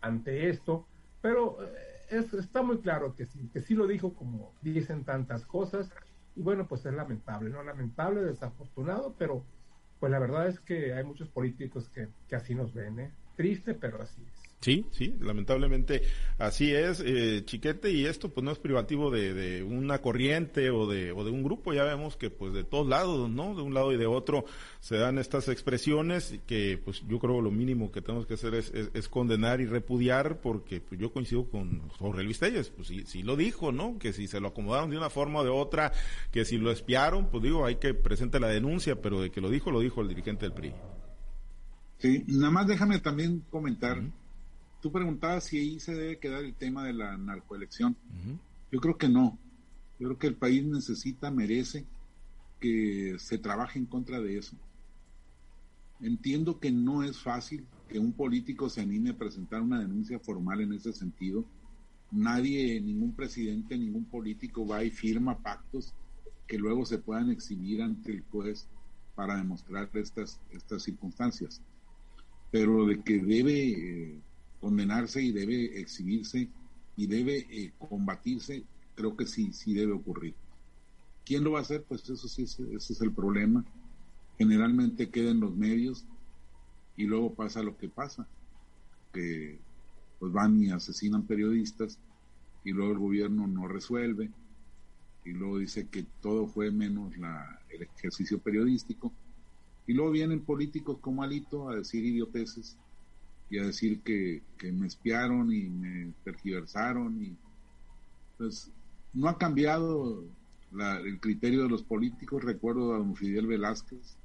ante 0.00 0.48
esto, 0.48 0.86
pero 1.20 1.58
eh, 1.62 2.26
está 2.32 2.62
muy 2.62 2.78
claro 2.78 3.14
que 3.14 3.26
sí, 3.26 3.50
que 3.52 3.60
sí 3.60 3.74
lo 3.74 3.86
dijo 3.86 4.14
como 4.14 4.54
dicen 4.62 5.04
tantas 5.04 5.44
cosas, 5.44 5.90
y 6.34 6.40
bueno, 6.40 6.66
pues 6.66 6.86
es 6.86 6.94
lamentable, 6.94 7.50
¿no? 7.50 7.62
Lamentable, 7.62 8.22
desafortunado, 8.22 9.14
pero 9.18 9.44
pues 10.04 10.10
la 10.12 10.18
verdad 10.18 10.46
es 10.48 10.60
que 10.60 10.92
hay 10.92 11.02
muchos 11.02 11.30
políticos 11.30 11.88
que, 11.88 12.10
que 12.28 12.36
así 12.36 12.54
nos 12.54 12.74
ven, 12.74 13.00
¿eh? 13.00 13.16
Triste, 13.36 13.72
pero 13.72 14.02
así 14.02 14.22
es. 14.26 14.43
Sí, 14.64 14.86
sí, 14.92 15.14
lamentablemente 15.20 16.00
así 16.38 16.72
es, 16.72 17.02
eh, 17.04 17.42
Chiquete, 17.44 17.90
y 17.90 18.06
esto 18.06 18.30
pues 18.30 18.42
no 18.42 18.50
es 18.50 18.58
privativo 18.58 19.10
de, 19.10 19.62
una 19.62 20.00
corriente 20.00 20.70
o 20.70 20.86
de, 20.86 21.12
o 21.12 21.22
de 21.22 21.30
un 21.30 21.42
grupo, 21.42 21.74
ya 21.74 21.84
vemos 21.84 22.16
que 22.16 22.30
pues 22.30 22.54
de 22.54 22.64
todos 22.64 22.88
lados, 22.88 23.28
¿no? 23.28 23.54
De 23.54 23.60
un 23.60 23.74
lado 23.74 23.92
y 23.92 23.98
de 23.98 24.06
otro 24.06 24.46
se 24.80 24.96
dan 24.96 25.18
estas 25.18 25.48
expresiones 25.48 26.40
que 26.46 26.80
pues 26.82 27.02
yo 27.06 27.18
creo 27.18 27.42
lo 27.42 27.50
mínimo 27.50 27.92
que 27.92 28.00
tenemos 28.00 28.26
que 28.26 28.34
hacer 28.34 28.54
es, 28.54 28.72
es, 28.72 29.06
condenar 29.10 29.60
y 29.60 29.66
repudiar 29.66 30.40
porque 30.40 30.80
pues, 30.80 30.98
yo 30.98 31.12
coincido 31.12 31.46
con 31.50 31.86
Jorge 31.90 32.22
Luis 32.22 32.38
Telles, 32.38 32.70
pues 32.70 32.88
sí, 32.88 33.04
sí 33.06 33.22
lo 33.22 33.36
dijo, 33.36 33.70
¿no? 33.70 33.98
Que 33.98 34.14
si 34.14 34.28
se 34.28 34.40
lo 34.40 34.48
acomodaron 34.48 34.88
de 34.88 34.96
una 34.96 35.10
forma 35.10 35.40
o 35.40 35.44
de 35.44 35.50
otra, 35.50 35.92
que 36.32 36.46
si 36.46 36.56
lo 36.56 36.70
espiaron, 36.70 37.28
pues 37.28 37.42
digo, 37.42 37.66
hay 37.66 37.76
que 37.76 37.92
presentar 37.92 38.40
la 38.40 38.48
denuncia, 38.48 39.02
pero 39.02 39.20
de 39.20 39.30
que 39.30 39.42
lo 39.42 39.50
dijo, 39.50 39.70
lo 39.70 39.80
dijo 39.80 40.00
el 40.00 40.08
dirigente 40.08 40.46
del 40.46 40.54
PRI. 40.54 40.72
Sí, 41.98 42.24
nada 42.28 42.50
más 42.50 42.66
déjame 42.66 42.98
también 43.00 43.44
comentar. 43.50 44.02
Tú 44.84 44.92
preguntabas 44.92 45.44
si 45.44 45.56
ahí 45.56 45.80
se 45.80 45.94
debe 45.94 46.18
quedar 46.18 46.44
el 46.44 46.52
tema 46.52 46.84
de 46.84 46.92
la 46.92 47.16
narcoelección. 47.16 47.96
Yo 48.70 48.80
creo 48.82 48.98
que 48.98 49.08
no. 49.08 49.38
Yo 49.98 50.08
creo 50.08 50.18
que 50.18 50.26
el 50.26 50.36
país 50.36 50.62
necesita, 50.62 51.30
merece 51.30 51.86
que 52.60 53.16
se 53.18 53.38
trabaje 53.38 53.78
en 53.78 53.86
contra 53.86 54.20
de 54.20 54.36
eso. 54.36 54.54
Entiendo 56.02 56.60
que 56.60 56.70
no 56.70 57.02
es 57.02 57.18
fácil 57.18 57.64
que 57.88 57.98
un 57.98 58.12
político 58.12 58.68
se 58.68 58.82
anime 58.82 59.08
a 59.08 59.16
presentar 59.16 59.62
una 59.62 59.80
denuncia 59.80 60.18
formal 60.18 60.60
en 60.60 60.74
ese 60.74 60.92
sentido. 60.92 61.46
Nadie, 62.10 62.78
ningún 62.78 63.14
presidente, 63.14 63.78
ningún 63.78 64.04
político 64.04 64.66
va 64.66 64.84
y 64.84 64.90
firma 64.90 65.38
pactos 65.38 65.94
que 66.46 66.58
luego 66.58 66.84
se 66.84 66.98
puedan 66.98 67.30
exhibir 67.30 67.80
ante 67.80 68.12
el 68.12 68.20
juez 68.30 68.68
para 69.14 69.36
demostrar 69.36 69.88
estas, 69.94 70.42
estas 70.50 70.82
circunstancias. 70.82 71.62
Pero 72.50 72.84
de 72.84 73.00
que 73.02 73.18
debe 73.18 73.70
eh, 73.70 74.20
condenarse 74.64 75.22
y 75.22 75.30
debe 75.30 75.78
exhibirse 75.78 76.48
y 76.96 77.06
debe 77.06 77.46
eh, 77.50 77.74
combatirse, 77.78 78.64
creo 78.94 79.14
que 79.14 79.26
sí, 79.26 79.52
sí 79.52 79.74
debe 79.74 79.92
ocurrir. 79.92 80.34
¿Quién 81.22 81.44
lo 81.44 81.52
va 81.52 81.58
a 81.58 81.62
hacer? 81.62 81.84
Pues 81.86 82.08
eso 82.08 82.26
sí, 82.26 82.44
ese 82.44 82.74
es 82.74 83.00
el 83.02 83.12
problema. 83.12 83.62
Generalmente 84.38 85.10
queda 85.10 85.32
en 85.32 85.40
los 85.40 85.54
medios 85.54 86.06
y 86.96 87.04
luego 87.04 87.34
pasa 87.34 87.62
lo 87.62 87.76
que 87.76 87.90
pasa, 87.90 88.26
que 89.12 89.60
pues 90.18 90.32
van 90.32 90.58
y 90.62 90.70
asesinan 90.70 91.26
periodistas 91.26 91.98
y 92.64 92.72
luego 92.72 92.92
el 92.92 92.98
gobierno 92.98 93.46
no 93.46 93.68
resuelve 93.68 94.30
y 95.26 95.32
luego 95.32 95.58
dice 95.58 95.88
que 95.88 96.06
todo 96.22 96.46
fue 96.46 96.70
menos 96.70 97.18
la, 97.18 97.60
el 97.68 97.82
ejercicio 97.82 98.38
periodístico 98.38 99.12
y 99.86 99.92
luego 99.92 100.10
vienen 100.10 100.40
políticos 100.40 101.00
como 101.02 101.22
Alito 101.22 101.68
a 101.68 101.76
decir 101.76 102.02
idioteces 102.02 102.78
y 103.50 103.58
a 103.58 103.64
decir 103.64 104.00
que, 104.00 104.42
me 104.72 104.86
espiaron 104.86 105.52
y 105.52 105.68
me 105.68 106.12
tergiversaron 106.24 107.22
y 107.22 107.36
pues 108.38 108.70
no 109.12 109.28
ha 109.28 109.36
cambiado 109.36 110.24
el 111.04 111.20
criterio 111.20 111.64
de 111.64 111.68
los 111.68 111.82
políticos. 111.82 112.42
Recuerdo 112.42 112.94
a 112.94 112.98
don 112.98 113.14
Fidel 113.14 113.46
Velázquez 113.46 114.16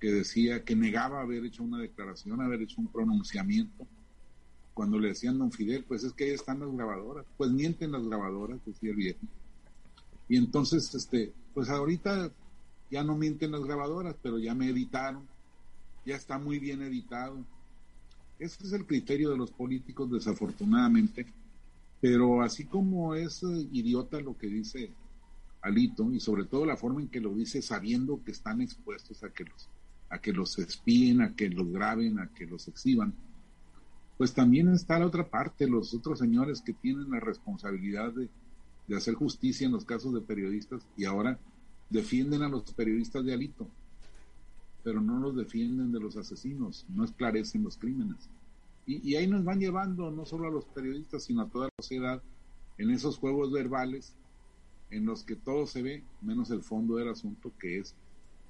que 0.00 0.12
decía 0.12 0.64
que 0.64 0.76
negaba 0.76 1.20
haber 1.20 1.44
hecho 1.44 1.62
una 1.62 1.78
declaración, 1.78 2.40
haber 2.40 2.62
hecho 2.62 2.80
un 2.80 2.88
pronunciamiento. 2.88 3.86
Cuando 4.74 4.98
le 4.98 5.08
decían 5.08 5.38
don 5.38 5.50
Fidel, 5.50 5.84
pues 5.84 6.04
es 6.04 6.12
que 6.12 6.24
ahí 6.24 6.30
están 6.30 6.60
las 6.60 6.70
grabadoras, 6.72 7.26
pues 7.36 7.50
mienten 7.50 7.92
las 7.92 8.06
grabadoras, 8.06 8.60
decía 8.64 8.90
el 8.90 8.96
viejo. 8.96 9.20
Y 10.28 10.36
entonces, 10.36 10.94
este, 10.94 11.32
pues 11.54 11.68
ahorita 11.68 12.30
ya 12.90 13.02
no 13.02 13.16
mienten 13.16 13.52
las 13.52 13.64
grabadoras, 13.64 14.14
pero 14.22 14.38
ya 14.38 14.54
me 14.54 14.68
editaron, 14.68 15.26
ya 16.04 16.16
está 16.16 16.38
muy 16.38 16.58
bien 16.58 16.82
editado 16.82 17.44
ese 18.38 18.64
es 18.64 18.72
el 18.72 18.86
criterio 18.86 19.30
de 19.30 19.36
los 19.36 19.50
políticos, 19.50 20.10
desafortunadamente. 20.10 21.26
Pero 22.00 22.42
así 22.42 22.64
como 22.64 23.14
es 23.14 23.42
eh, 23.42 23.68
idiota 23.72 24.20
lo 24.20 24.36
que 24.38 24.46
dice 24.46 24.92
Alito, 25.60 26.12
y 26.12 26.20
sobre 26.20 26.44
todo 26.44 26.64
la 26.64 26.76
forma 26.76 27.00
en 27.00 27.08
que 27.08 27.20
lo 27.20 27.34
dice 27.34 27.60
sabiendo 27.60 28.22
que 28.24 28.30
están 28.30 28.60
expuestos 28.60 29.24
a 29.24 29.30
que 29.30 29.44
los, 29.44 29.68
a 30.08 30.20
que 30.20 30.32
los 30.32 30.58
espíen, 30.58 31.20
a 31.20 31.34
que 31.34 31.48
los 31.48 31.72
graben, 31.72 32.20
a 32.20 32.28
que 32.28 32.46
los 32.46 32.68
exhiban, 32.68 33.12
pues 34.16 34.32
también 34.32 34.68
está 34.68 34.98
la 34.98 35.06
otra 35.06 35.28
parte, 35.28 35.66
los 35.66 35.92
otros 35.94 36.20
señores 36.20 36.60
que 36.60 36.72
tienen 36.72 37.10
la 37.10 37.20
responsabilidad 37.20 38.12
de, 38.12 38.28
de 38.86 38.96
hacer 38.96 39.14
justicia 39.14 39.66
en 39.66 39.72
los 39.72 39.84
casos 39.84 40.14
de 40.14 40.20
periodistas 40.20 40.86
y 40.96 41.04
ahora 41.04 41.38
defienden 41.90 42.42
a 42.42 42.48
los 42.48 42.72
periodistas 42.72 43.24
de 43.24 43.34
Alito 43.34 43.68
pero 44.82 45.00
no 45.00 45.18
los 45.18 45.36
defienden 45.36 45.92
de 45.92 46.00
los 46.00 46.16
asesinos, 46.16 46.86
no 46.88 47.04
esclarecen 47.04 47.64
los 47.64 47.76
crímenes. 47.76 48.28
Y, 48.86 49.16
ahí 49.16 49.26
nos 49.26 49.44
van 49.44 49.60
llevando 49.60 50.10
no 50.10 50.24
solo 50.24 50.48
a 50.48 50.50
los 50.50 50.64
periodistas, 50.64 51.24
sino 51.24 51.42
a 51.42 51.48
toda 51.48 51.66
la 51.66 51.72
sociedad 51.78 52.22
en 52.78 52.90
esos 52.90 53.18
juegos 53.18 53.52
verbales 53.52 54.14
en 54.90 55.04
los 55.04 55.24
que 55.24 55.36
todo 55.36 55.66
se 55.66 55.82
ve, 55.82 56.04
menos 56.22 56.50
el 56.50 56.62
fondo 56.62 56.96
del 56.96 57.08
asunto, 57.08 57.52
que 57.58 57.78
es 57.78 57.94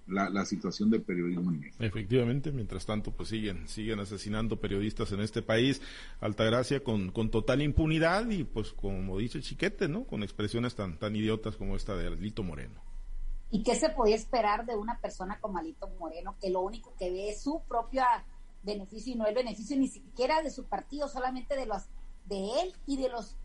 la, 0.06 0.44
situación 0.44 0.90
del 0.90 1.02
periodismo 1.02 1.50
en 1.50 1.60
México. 1.60 1.76
Efectivamente, 1.80 2.52
mientras 2.52 2.86
tanto, 2.86 3.10
pues 3.10 3.30
siguen, 3.30 3.66
siguen 3.66 3.98
asesinando 3.98 4.60
periodistas 4.60 5.10
en 5.10 5.20
este 5.20 5.42
país, 5.42 5.82
Altagracia 6.20 6.84
con, 6.84 7.10
con 7.10 7.30
total 7.30 7.60
impunidad 7.60 8.30
y 8.30 8.44
pues 8.44 8.72
como 8.72 9.18
dice 9.18 9.40
Chiquete, 9.40 9.88
¿no? 9.88 10.04
Con 10.04 10.22
expresiones 10.22 10.76
tan, 10.76 10.98
tan 10.98 11.16
idiotas 11.16 11.56
como 11.56 11.74
esta 11.74 11.96
de 11.96 12.06
Alito 12.06 12.44
Moreno. 12.44 12.87
¿Y 13.50 13.62
qué 13.62 13.74
se 13.74 13.88
podía 13.88 14.16
esperar 14.16 14.66
de 14.66 14.76
una 14.76 15.00
persona 15.00 15.40
como 15.40 15.58
Alito 15.58 15.88
Moreno, 15.98 16.36
que 16.40 16.50
lo 16.50 16.60
único 16.60 16.92
que 16.98 17.10
ve 17.10 17.30
es 17.30 17.42
su 17.42 17.60
propio 17.68 18.02
beneficio 18.62 19.12
y 19.12 19.16
no 19.16 19.26
el 19.26 19.34
beneficio 19.34 19.76
ni 19.76 19.88
siquiera 19.88 20.42
de 20.42 20.50
su 20.50 20.64
partido, 20.64 21.08
solamente 21.08 21.56
de 21.56 21.66
los 21.66 21.84
de 22.26 22.60
él 22.60 22.74
y 22.86 22.98
de 22.98 23.08
los 23.08 23.36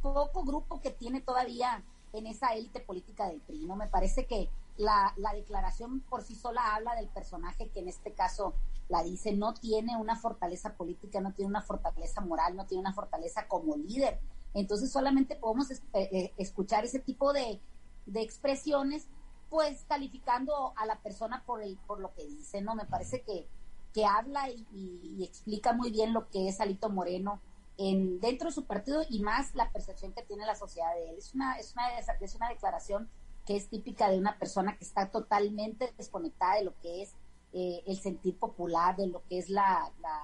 poco 0.00 0.44
grupo 0.44 0.80
que 0.80 0.90
tiene 0.90 1.20
todavía 1.20 1.82
en 2.12 2.26
esa 2.26 2.54
élite 2.54 2.80
política 2.80 3.28
del 3.28 3.40
PRI. 3.40 3.66
¿no? 3.66 3.76
Me 3.76 3.88
parece 3.88 4.26
que 4.26 4.48
la, 4.76 5.12
la 5.16 5.32
declaración 5.32 6.00
por 6.00 6.22
sí 6.22 6.34
sola 6.34 6.74
habla 6.74 6.94
del 6.94 7.08
personaje 7.08 7.68
que 7.68 7.80
en 7.80 7.88
este 7.88 8.12
caso 8.12 8.54
la 8.88 9.02
dice, 9.02 9.34
no 9.34 9.52
tiene 9.54 9.96
una 9.96 10.16
fortaleza 10.16 10.74
política, 10.74 11.20
no 11.20 11.32
tiene 11.32 11.50
una 11.50 11.62
fortaleza 11.62 12.20
moral, 12.20 12.56
no 12.56 12.66
tiene 12.66 12.80
una 12.80 12.94
fortaleza 12.94 13.48
como 13.48 13.76
líder. 13.76 14.20
Entonces 14.54 14.90
solamente 14.90 15.36
podemos 15.36 15.70
eh, 15.92 16.32
escuchar 16.38 16.84
ese 16.84 17.00
tipo 17.00 17.32
de, 17.32 17.60
de 18.06 18.22
expresiones 18.22 19.08
pues 19.50 19.84
calificando 19.88 20.72
a 20.76 20.86
la 20.86 20.98
persona 20.98 21.42
por 21.46 21.62
el 21.62 21.76
por 21.86 22.00
lo 22.00 22.12
que 22.14 22.26
dice 22.26 22.60
no 22.60 22.74
me 22.74 22.84
parece 22.84 23.22
que, 23.22 23.46
que 23.94 24.04
habla 24.04 24.48
y, 24.50 25.24
explica 25.24 25.72
muy 25.72 25.90
bien 25.90 26.12
lo 26.12 26.28
que 26.28 26.48
es 26.48 26.60
Alito 26.60 26.88
Moreno 26.88 27.40
en 27.78 28.20
dentro 28.20 28.48
de 28.48 28.54
su 28.54 28.64
partido 28.64 29.02
y 29.08 29.20
más 29.20 29.54
la 29.54 29.70
percepción 29.70 30.12
que 30.12 30.22
tiene 30.22 30.46
la 30.46 30.54
sociedad 30.54 30.94
de 30.94 31.10
él. 31.10 31.16
Es 31.18 31.34
una 31.34 31.58
es 31.58 31.72
una 31.72 31.98
es 31.98 32.34
una 32.34 32.48
declaración 32.48 33.08
que 33.46 33.56
es 33.56 33.68
típica 33.68 34.10
de 34.10 34.18
una 34.18 34.38
persona 34.38 34.76
que 34.76 34.84
está 34.84 35.10
totalmente 35.10 35.92
desconectada 35.96 36.56
de 36.56 36.64
lo 36.64 36.78
que 36.80 37.02
es 37.02 37.14
eh, 37.52 37.82
el 37.86 37.96
sentir 37.98 38.38
popular 38.38 38.96
de 38.96 39.06
lo 39.06 39.22
que 39.28 39.38
es 39.38 39.48
la, 39.48 39.90
la, 40.00 40.20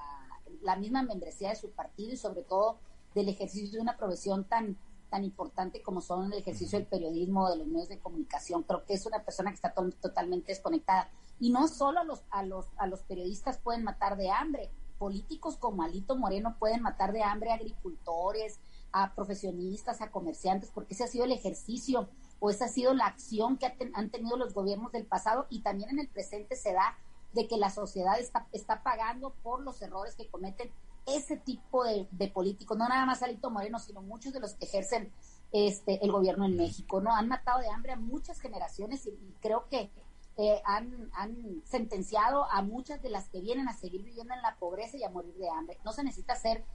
la 0.61 0.75
misma 0.75 1.03
membresía 1.03 1.49
de 1.49 1.55
su 1.55 1.71
partido 1.71 2.13
y 2.13 2.17
sobre 2.17 2.43
todo 2.43 2.77
del 3.15 3.29
ejercicio 3.29 3.77
de 3.77 3.81
una 3.81 3.97
profesión 3.97 4.43
tan 4.43 4.77
tan 5.13 5.23
importante 5.23 5.83
como 5.83 6.01
son 6.01 6.33
el 6.33 6.39
ejercicio 6.39 6.79
del 6.79 6.87
periodismo, 6.87 7.47
de 7.47 7.57
los 7.57 7.67
medios 7.67 7.87
de 7.87 7.99
comunicación. 7.99 8.63
Creo 8.63 8.83
que 8.83 8.95
es 8.95 9.05
una 9.05 9.23
persona 9.23 9.51
que 9.51 9.57
está 9.57 9.71
totalmente 9.71 10.47
desconectada. 10.47 11.07
Y 11.39 11.51
no 11.51 11.67
solo 11.67 11.99
a 11.99 12.03
los, 12.03 12.23
a, 12.31 12.41
los, 12.41 12.65
a 12.77 12.87
los 12.87 13.01
periodistas 13.01 13.59
pueden 13.59 13.83
matar 13.83 14.17
de 14.17 14.31
hambre, 14.31 14.71
políticos 14.97 15.55
como 15.57 15.83
Alito 15.83 16.15
Moreno 16.15 16.55
pueden 16.57 16.81
matar 16.81 17.13
de 17.13 17.21
hambre 17.21 17.51
a 17.51 17.55
agricultores, 17.55 18.59
a 18.91 19.13
profesionistas, 19.13 20.01
a 20.01 20.09
comerciantes, 20.09 20.71
porque 20.73 20.95
ese 20.95 21.03
ha 21.03 21.07
sido 21.07 21.25
el 21.25 21.31
ejercicio 21.31 22.09
o 22.39 22.49
esa 22.49 22.65
ha 22.65 22.69
sido 22.69 22.95
la 22.95 23.05
acción 23.05 23.57
que 23.57 23.71
han 23.93 24.09
tenido 24.09 24.35
los 24.35 24.55
gobiernos 24.55 24.91
del 24.93 25.05
pasado 25.05 25.45
y 25.51 25.59
también 25.59 25.91
en 25.91 25.99
el 25.99 26.07
presente 26.07 26.55
se 26.55 26.73
da 26.73 26.97
de 27.33 27.47
que 27.47 27.57
la 27.57 27.69
sociedad 27.69 28.19
está, 28.19 28.47
está 28.51 28.81
pagando 28.81 29.35
por 29.43 29.61
los 29.61 29.79
errores 29.83 30.15
que 30.15 30.27
cometen 30.27 30.71
ese 31.05 31.37
tipo 31.37 31.83
de, 31.83 32.07
políticos, 32.33 32.77
no 32.77 32.87
nada 32.87 33.05
más 33.05 33.23
Alito 33.23 33.49
Moreno, 33.49 33.79
sino 33.79 34.01
muchos 34.01 34.33
de 34.33 34.39
los 34.39 34.53
que 34.53 34.65
ejercen 34.65 35.11
este 35.51 36.03
el 36.03 36.11
gobierno 36.11 36.45
en 36.45 36.57
México, 36.57 37.01
¿no? 37.01 37.13
Han 37.13 37.27
matado 37.27 37.59
de 37.59 37.69
hambre 37.69 37.93
a 37.93 37.95
muchas 37.97 38.39
generaciones 38.39 39.05
y, 39.05 39.35
creo 39.41 39.67
que 39.69 39.91
eh, 40.37 40.61
han, 40.65 41.11
han 41.13 41.61
sentenciado 41.63 42.45
a 42.51 42.61
muchas 42.63 43.01
de 43.03 43.09
las 43.09 43.29
que 43.29 43.39
vienen 43.39 43.67
a 43.67 43.73
seguir 43.73 44.03
viviendo 44.03 44.33
en 44.33 44.41
la 44.41 44.55
pobreza 44.57 44.97
y 44.97 45.03
a 45.03 45.09
morir 45.09 45.35
de 45.35 45.49
hambre. 45.49 45.77
No 45.85 45.91
se 45.91 46.03
necesita 46.03 46.35
ser 46.35 46.65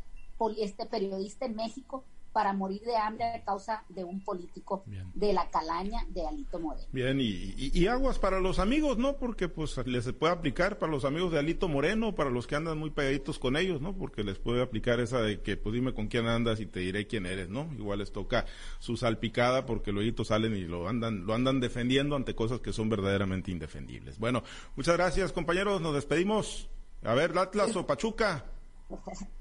este 0.58 0.86
periodista 0.86 1.46
en 1.46 1.56
México 1.56 2.04
para 2.32 2.52
morir 2.52 2.82
de 2.82 2.96
hambre 2.96 3.24
a 3.24 3.44
causa 3.44 3.84
de 3.88 4.04
un 4.04 4.22
político 4.22 4.84
de 5.14 5.32
la 5.32 5.50
calaña 5.50 6.04
de 6.08 6.26
Alito 6.26 6.58
Moreno. 6.58 6.86
Bien, 6.92 7.18
y, 7.20 7.86
aguas 7.86 8.18
para 8.18 8.40
los 8.40 8.58
amigos, 8.58 8.98
¿no? 8.98 9.16
Porque 9.16 9.48
pues 9.48 9.76
les 9.86 10.12
puede 10.12 10.32
aplicar 10.32 10.78
para 10.78 10.92
los 10.92 11.04
amigos 11.04 11.32
de 11.32 11.38
Alito 11.38 11.68
Moreno, 11.68 12.14
para 12.14 12.30
los 12.30 12.46
que 12.46 12.56
andan 12.56 12.78
muy 12.78 12.90
pegaditos 12.90 13.38
con 13.38 13.56
ellos, 13.56 13.80
¿no? 13.80 13.96
Porque 13.96 14.24
les 14.24 14.38
puede 14.38 14.62
aplicar 14.62 15.00
esa 15.00 15.22
de 15.22 15.40
que 15.40 15.56
pues 15.56 15.72
dime 15.72 15.94
con 15.94 16.08
quién 16.08 16.26
andas 16.26 16.60
y 16.60 16.66
te 16.66 16.80
diré 16.80 17.06
quién 17.06 17.26
eres, 17.26 17.48
¿no? 17.48 17.68
Igual 17.78 18.00
les 18.00 18.12
toca 18.12 18.46
su 18.78 18.96
salpicada 18.96 19.66
porque 19.66 19.92
luego 19.92 20.24
salen 20.24 20.56
y 20.56 20.62
lo 20.62 20.88
andan, 20.88 21.26
lo 21.26 21.34
andan 21.34 21.60
defendiendo 21.60 22.16
ante 22.16 22.34
cosas 22.34 22.60
que 22.60 22.72
son 22.72 22.88
verdaderamente 22.88 23.50
indefendibles. 23.50 24.18
Bueno, 24.18 24.42
muchas 24.76 24.96
gracias 24.96 25.32
compañeros, 25.32 25.80
nos 25.80 25.94
despedimos. 25.94 26.68
A 27.02 27.14
ver, 27.14 27.36
Atlas 27.38 27.74
o 27.76 27.86
Pachuca. 27.86 28.44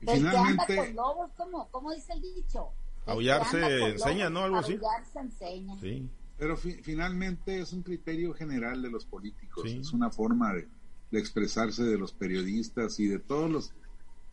finalmente... 0.00 0.76
con 0.76 0.94
lobos, 0.94 1.30
¿cómo, 1.70 1.92
dice 1.92 2.12
el 2.12 2.22
dicho? 2.22 2.68
Aullarse 3.06 3.90
enseña, 3.90 4.30
¿no? 4.30 4.40
Algo 4.40 4.58
así. 4.58 4.74
Aullarse 4.74 5.18
enseña. 5.18 5.78
Sí. 5.80 6.08
Pero 6.38 6.56
finalmente 6.56 7.60
es 7.60 7.72
un 7.72 7.82
criterio 7.82 8.34
general 8.34 8.82
de 8.82 8.90
los 8.90 9.06
políticos, 9.06 9.64
es 9.64 9.92
una 9.92 10.10
forma 10.10 10.52
de, 10.52 10.68
expresarse 11.12 11.82
de 11.82 11.96
los 11.96 12.12
periodistas 12.12 13.00
y 13.00 13.06
de 13.06 13.18
todos 13.18 13.50
los, 13.50 13.72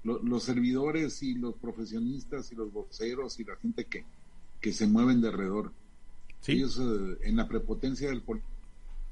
los, 0.04 0.44
servidores 0.44 1.24
y 1.24 1.36
los 1.36 1.56
profesionistas 1.56 2.52
y 2.52 2.56
los 2.56 2.74
voceros 2.74 3.40
y 3.40 3.46
la 3.46 3.56
gente 3.56 3.86
que, 3.86 4.04
que 4.60 4.74
se 4.74 4.86
mueven 4.86 5.22
de 5.22 5.30
alrededor. 5.30 5.72
Ellos 6.46 6.78
eh, 6.78 7.20
en 7.22 7.38
la 7.38 7.48
prepotencia 7.48 8.10
del 8.10 8.22
político 8.22 8.53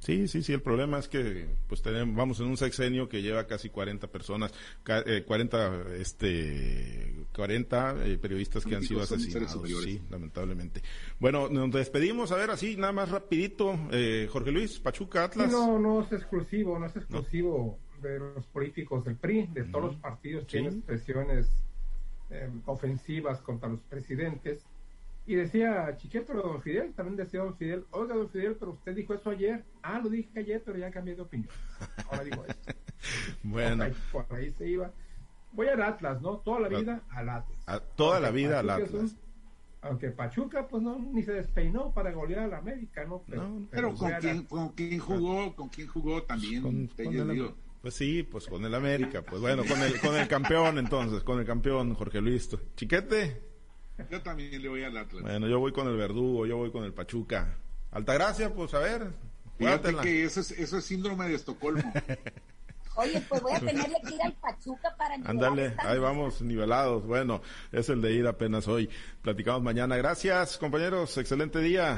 Sí, 0.01 0.27
sí, 0.27 0.41
sí, 0.41 0.51
el 0.51 0.63
problema 0.63 0.97
es 0.97 1.07
que 1.07 1.45
pues 1.67 1.83
tenemos, 1.83 2.15
vamos 2.15 2.39
en 2.39 2.47
un 2.47 2.57
sexenio 2.57 3.07
que 3.07 3.21
lleva 3.21 3.45
casi 3.45 3.69
40 3.69 4.07
personas, 4.07 4.51
40 4.83 5.75
eh, 5.75 6.01
este 6.01 7.27
40 7.31 8.05
eh, 8.05 8.17
periodistas 8.17 8.65
que 8.65 8.75
han 8.75 8.81
sido 8.81 9.01
asesinados, 9.01 9.61
sí, 9.83 10.01
lamentablemente. 10.09 10.81
Bueno, 11.19 11.49
nos 11.49 11.71
despedimos, 11.71 12.31
a 12.31 12.35
ver 12.35 12.49
así 12.49 12.77
nada 12.77 12.93
más 12.93 13.09
rapidito, 13.09 13.77
eh, 13.91 14.27
Jorge 14.31 14.51
Luis, 14.51 14.79
Pachuca, 14.79 15.25
Atlas. 15.25 15.51
no, 15.51 15.77
no 15.77 16.01
es 16.01 16.11
exclusivo, 16.11 16.79
no 16.79 16.87
es 16.87 16.95
exclusivo 16.95 17.77
de 18.01 18.17
los 18.17 18.47
políticos 18.47 19.05
del 19.05 19.17
PRI, 19.17 19.49
de 19.53 19.65
todos 19.65 19.91
los 19.91 19.95
partidos 19.97 20.47
tienen 20.47 20.79
expresiones 20.79 21.47
ofensivas 22.65 23.39
contra 23.41 23.69
los 23.69 23.81
presidentes 23.81 24.65
y 25.31 25.35
decía 25.35 25.95
Chiquete, 25.95 26.33
don 26.33 26.61
Fidel, 26.61 26.93
también 26.93 27.15
decía 27.15 27.39
don 27.39 27.55
Fidel, 27.55 27.85
oiga 27.91 28.15
don 28.15 28.29
Fidel, 28.29 28.57
pero 28.59 28.73
usted 28.73 28.93
dijo 28.93 29.13
eso 29.13 29.29
ayer. 29.29 29.63
Ah, 29.81 30.01
lo 30.03 30.09
dije 30.09 30.37
ayer, 30.37 30.61
pero 30.65 30.77
ya 30.77 30.91
cambié 30.91 31.15
de 31.15 31.21
opinión. 31.21 31.49
Ahora 32.09 32.25
digo 32.25 32.43
esto. 32.45 32.73
bueno. 33.43 33.85
Por 34.11 34.25
ahí, 34.31 34.51
se 34.51 34.67
iba. 34.67 34.91
Voy 35.53 35.69
al 35.69 35.81
Atlas, 35.83 36.21
¿no? 36.21 36.39
Toda 36.39 36.59
la 36.59 36.67
vida 36.67 37.03
al 37.09 37.29
Atlas. 37.29 37.81
toda 37.95 38.19
la 38.19 38.29
vida 38.29 38.59
al 38.59 38.71
Atlas. 38.71 39.15
aunque 39.81 40.09
Pachuca, 40.11 40.67
pues 40.67 40.83
no, 40.83 40.99
ni 40.99 41.23
se 41.23 41.31
despeinó 41.31 41.93
para 41.93 42.11
golear 42.11 42.41
al 42.41 42.53
América, 42.53 43.05
¿no? 43.05 43.23
Pero, 43.71 43.95
¿con, 43.95 44.11
quién, 44.19 44.43
¿con 44.43 44.69
quién 44.73 44.99
jugó? 44.99 45.55
¿Con 45.55 45.69
quién 45.69 45.87
jugó 45.87 46.23
también? 46.23 46.61
Con, 46.61 46.89
el, 46.97 47.53
pues 47.81 47.93
sí, 47.93 48.23
pues 48.23 48.47
con 48.47 48.65
el 48.65 48.75
América. 48.75 49.21
Pues 49.21 49.39
bueno, 49.41 49.63
con 49.65 49.81
el, 49.81 49.97
con 50.01 50.13
el 50.17 50.27
campeón 50.27 50.77
entonces, 50.77 51.23
con 51.23 51.39
el 51.39 51.45
campeón 51.45 51.93
Jorge 51.93 52.19
Luis. 52.19 52.49
Chiquete. 52.75 53.50
Yo 54.09 54.21
también 54.21 54.61
le 54.61 54.69
voy 54.69 54.83
al 54.83 54.97
Atlas. 54.97 55.21
Bueno, 55.21 55.47
yo 55.47 55.59
voy 55.59 55.71
con 55.71 55.87
el 55.87 55.97
Verdugo, 55.97 56.45
yo 56.45 56.57
voy 56.57 56.71
con 56.71 56.83
el 56.83 56.93
Pachuca. 56.93 57.57
Altagracia, 57.91 58.53
pues 58.53 58.73
a 58.73 58.79
ver. 58.79 59.11
Fíjate 59.57 59.95
que 59.97 60.23
eso 60.23 60.39
es, 60.39 60.51
eso 60.51 60.77
es 60.77 60.85
síndrome 60.85 61.27
de 61.27 61.35
Estocolmo. 61.35 61.93
Oye, 62.95 63.21
pues 63.29 63.41
voy 63.41 63.53
a 63.53 63.59
tenerle 63.59 63.95
que 64.05 64.15
ir 64.15 64.21
al 64.21 64.33
Pachuca 64.33 64.93
para 64.97 65.15
Ándale, 65.15 65.75
ahí 65.77 65.97
vamos, 65.97 66.41
nivelados. 66.41 67.05
Bueno, 67.05 67.41
es 67.71 67.87
el 67.89 68.01
de 68.01 68.11
ir 68.11 68.27
apenas 68.27 68.67
hoy. 68.67 68.89
Platicamos 69.21 69.61
mañana. 69.61 69.95
Gracias, 69.95 70.57
compañeros. 70.57 71.17
Excelente 71.17 71.59
día. 71.59 71.97